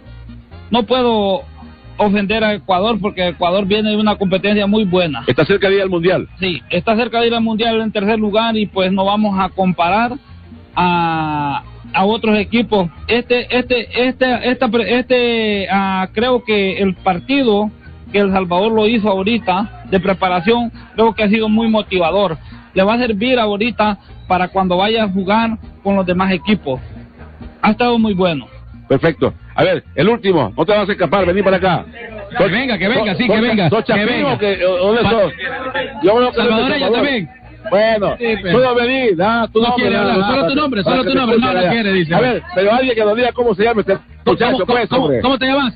No 0.72 0.84
puedo 0.84 1.42
ofender 1.98 2.44
a 2.44 2.54
Ecuador 2.54 2.98
porque 3.00 3.28
Ecuador 3.28 3.66
viene 3.66 3.90
de 3.92 3.98
una 3.98 4.16
competencia 4.16 4.66
muy 4.66 4.86
buena. 4.86 5.24
Está 5.28 5.46
cerca 5.46 5.70
de 5.70 5.76
ir 5.76 5.82
al 5.82 5.90
Mundial. 5.90 6.28
Sí, 6.40 6.62
está 6.70 6.96
cerca 6.96 7.20
de 7.20 7.28
ir 7.28 7.36
al 7.36 7.42
mundial 7.44 7.82
en 7.82 7.92
tercer 7.92 8.18
lugar 8.20 8.56
y 8.58 8.66
pues 8.66 8.92
no 8.92 9.06
vamos 9.06 9.38
a 9.40 9.50
comparar 9.50 10.14
a, 10.76 11.64
a 11.94 12.06
otros 12.06 12.38
equipos. 12.38 12.90
Este, 13.08 13.48
este, 13.58 14.08
este, 14.08 14.50
esta, 14.50 14.68
pre- 14.68 15.00
este, 15.00 15.68
ah, 15.72 16.08
creo 16.14 16.44
que 16.44 16.80
el 16.80 16.96
partido 16.96 17.70
que 18.12 18.20
El 18.20 18.32
Salvador 18.32 18.72
lo 18.72 18.88
hizo 18.88 19.10
ahorita 19.10 19.86
de 19.90 20.00
preparación, 20.00 20.72
creo 20.96 21.14
que 21.14 21.24
ha 21.24 21.30
sido 21.30 21.50
muy 21.50 21.68
motivador. 21.68 22.38
Le 22.74 22.84
va 22.84 22.94
a 22.94 22.98
servir 23.00 23.40
ahorita 23.40 23.98
para 24.28 24.48
cuando 24.50 24.78
vaya 24.78 25.04
a 25.04 25.10
jugar 25.10 25.58
con 25.84 25.96
los 25.96 26.06
demás 26.06 26.32
equipos. 26.32 26.80
Ha 27.62 27.72
estado 27.72 27.98
muy 27.98 28.14
bueno. 28.14 28.46
Perfecto. 28.88 29.34
A 29.56 29.64
ver, 29.64 29.84
el 29.96 30.10
último, 30.10 30.52
no 30.56 30.66
te 30.66 30.74
vas 30.74 30.88
a 30.88 30.92
escapar, 30.92 31.26
vení 31.26 31.42
para 31.42 31.58
acá. 31.58 31.86
Que 32.38 32.48
venga, 32.48 32.78
que 32.78 32.88
venga, 32.88 33.16
sí, 33.16 33.28
que 33.28 33.40
venga, 33.42 33.70
¿Sos 33.70 33.80
que 33.86 33.94
chapín 33.94 34.06
venga. 34.08 34.34
o 34.34 34.38
que- 34.38 34.66
o- 34.66 34.78
dónde 34.94 35.02
sos? 35.10 35.34
Yo 36.04 36.16
veo 36.18 36.32
que 36.32 36.38
Salvador. 36.38 36.92
también. 36.92 37.30
Bueno, 37.70 38.16
Sí, 38.18 38.26
pero- 38.42 38.58
tú 38.60 38.64
no 38.66 38.76
venís, 38.76 39.10
tu 39.12 39.16
No 39.18 39.24
nombre. 39.28 39.72
quiere 39.76 39.92
nada 39.96 40.14
hablar, 40.14 40.30
solo 40.32 40.48
tu 40.48 40.56
nombre, 40.56 40.84
solo 40.84 41.04
tu 41.04 41.14
nombre, 41.14 41.16
no, 41.16 41.32
escuchen 41.34 41.54
no 41.54 41.60
allá. 41.60 41.70
quiere, 41.72 41.94
dice. 41.94 42.16
A 42.16 42.20
ver, 42.20 42.44
pero 42.56 42.74
alguien 42.74 42.96
que 42.96 43.06
nos 43.06 43.16
diga 43.16 43.32
cómo 43.32 43.56
se 43.56 43.64
llama 43.64 43.82
este 43.82 43.98
muchacho, 44.26 44.52
¿Cómo, 44.54 44.66
pues, 44.66 44.90
cómo- 44.90 45.04
hombre. 45.06 45.22
cómo 45.22 45.38
te 45.40 45.46
llamas? 45.48 45.74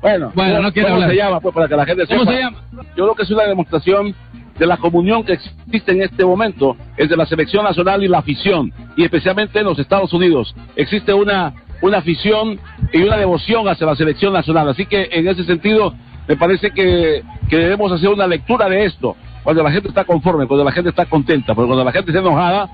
Bueno, 0.00 0.30
Bueno, 0.34 0.50
¿cómo- 0.54 0.62
no 0.62 0.72
quiere 0.72 0.88
¿cómo 0.88 0.94
hablar. 0.94 1.10
se 1.10 1.16
llama? 1.16 1.40
Pues 1.40 1.54
para 1.54 1.68
que 1.68 1.76
la 1.76 1.86
gente 1.86 2.06
¿Cómo 2.06 2.20
sepa. 2.20 2.32
se 2.32 2.38
llama? 2.40 2.58
Yo 2.96 3.04
creo 3.04 3.14
que 3.14 3.22
es 3.24 3.30
una 3.30 3.42
demostración 3.44 4.14
de 4.58 4.66
la 4.66 4.76
comunión 4.76 5.24
que 5.24 5.32
existe 5.34 5.92
en 5.92 6.02
este 6.02 6.24
momento 6.24 6.76
entre 6.96 7.16
la 7.16 7.26
selección 7.26 7.64
nacional 7.64 8.02
y 8.02 8.08
la 8.08 8.18
afición, 8.18 8.72
y 8.96 9.04
especialmente 9.04 9.58
en 9.58 9.64
los 9.66 9.78
Estados 9.78 10.12
Unidos. 10.12 10.54
Existe 10.76 11.12
una, 11.12 11.52
una 11.82 11.98
afición 11.98 12.58
y 12.92 13.02
una 13.02 13.16
devoción 13.16 13.68
hacia 13.68 13.86
la 13.86 13.96
selección 13.96 14.32
nacional. 14.32 14.68
Así 14.68 14.86
que 14.86 15.08
en 15.12 15.26
ese 15.28 15.44
sentido, 15.44 15.94
me 16.28 16.36
parece 16.36 16.70
que, 16.70 17.22
que 17.48 17.56
debemos 17.56 17.90
hacer 17.92 18.08
una 18.08 18.26
lectura 18.26 18.68
de 18.68 18.84
esto. 18.84 19.16
Cuando 19.48 19.62
la 19.62 19.70
gente 19.72 19.88
está 19.88 20.04
conforme, 20.04 20.46
cuando 20.46 20.62
la 20.62 20.72
gente 20.72 20.90
está 20.90 21.06
contenta, 21.06 21.54
porque 21.54 21.68
cuando 21.68 21.82
la 21.82 21.90
gente 21.90 22.10
está 22.10 22.20
enojada, 22.20 22.68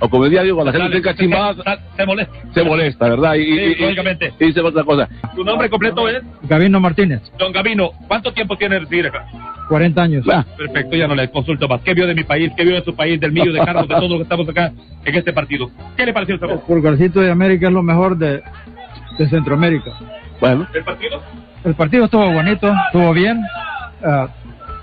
o 0.00 0.08
como 0.08 0.24
decía 0.24 0.42
digo, 0.42 0.56
cuando 0.56 0.72
la 0.72 0.78
gente 0.84 0.96
está 0.96 1.10
encachimbada, 1.10 1.78
Se 1.98 2.06
molesta. 2.06 2.34
se 2.54 2.64
molesta, 2.64 3.08
¿verdad? 3.10 3.34
Y, 3.34 3.40
y- 3.42 3.44
Sí, 3.58 3.74
y- 3.78 3.82
lógicamente. 3.82 4.32
y 4.40 4.44
dice 4.46 4.60
otra 4.62 4.84
cosa. 4.84 5.06
¿Tu 5.36 5.44
nombre 5.44 5.68
completo 5.68 6.08
es? 6.08 6.22
Gabino 6.44 6.80
Martínez, 6.80 7.20
Don 7.38 7.52
Gavino, 7.52 7.90
¿cuánto 8.08 8.32
tiempo 8.32 8.56
tiene 8.56 8.76
de 8.76 8.80
residir 8.80 9.08
acá? 9.08 9.26
40 9.68 10.02
años. 10.02 10.24
Perfecto, 10.56 10.96
ya 10.96 11.06
no 11.06 11.14
le 11.14 11.28
consulto 11.30 11.68
más. 11.68 11.82
¿Qué 11.82 11.92
vio 11.92 12.06
de 12.06 12.14
mi 12.14 12.24
país? 12.24 12.50
¿Qué 12.56 12.64
vio 12.64 12.76
de 12.76 12.84
su 12.84 12.96
país, 12.96 13.20
del 13.20 13.30
mío, 13.32 13.52
de 13.52 13.58
Carlos, 13.66 13.86
de 13.86 13.94
todos 13.94 14.08
los 14.08 14.16
que 14.20 14.22
estamos 14.22 14.48
acá 14.48 14.72
en 15.04 15.14
este 15.14 15.34
partido? 15.34 15.70
¿Qué 15.94 16.06
le 16.06 16.14
pareció 16.14 16.36
el? 16.36 16.58
Pulgarcito 16.60 17.20
de 17.20 17.30
América 17.30 17.66
es 17.66 17.72
lo 17.74 17.82
mejor 17.82 18.16
de, 18.16 18.42
de 19.18 19.28
Centroamérica. 19.28 19.90
Bueno, 20.40 20.66
¿El 20.72 20.84
partido? 20.84 21.20
El 21.64 21.74
partido 21.74 22.04
estuvo 22.06 22.32
bonito, 22.32 22.72
estuvo 22.86 23.12
bien. 23.12 23.42
Ah, 24.02 24.28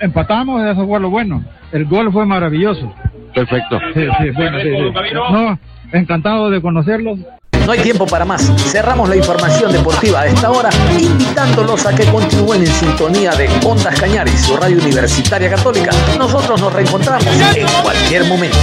empatamos, 0.01 0.61
eso 0.63 0.85
fue 0.85 0.99
lo 0.99 1.09
bueno. 1.09 1.43
El 1.71 1.85
gol 1.85 2.11
fue 2.11 2.25
maravilloso. 2.25 2.93
perfecto. 3.33 3.79
Sí, 3.93 4.01
sí, 4.19 4.29
bueno, 4.31 4.59
sí, 4.59 4.69
sí. 4.69 5.13
No, 5.31 5.59
encantado 5.93 6.49
de 6.49 6.61
conocerlos. 6.61 7.19
No 7.65 7.71
hay 7.73 7.79
tiempo 7.79 8.07
para 8.07 8.25
más. 8.25 8.41
Cerramos 8.57 9.07
la 9.07 9.15
información 9.15 9.71
deportiva 9.71 10.21
a 10.21 10.25
esta 10.25 10.49
hora, 10.49 10.69
invitándolos 10.99 11.85
a 11.85 11.95
que 11.95 12.05
continúen 12.05 12.61
en 12.61 12.67
sintonía 12.67 13.31
de 13.31 13.47
Ondas 13.63 13.99
Cañaris, 13.99 14.41
su 14.41 14.57
radio 14.57 14.77
universitaria 14.77 15.49
católica. 15.49 15.91
Nosotros 16.17 16.59
nos 16.59 16.73
reencontramos 16.73 17.27
en 17.55 17.67
cualquier 17.83 18.25
momento. 18.25 18.57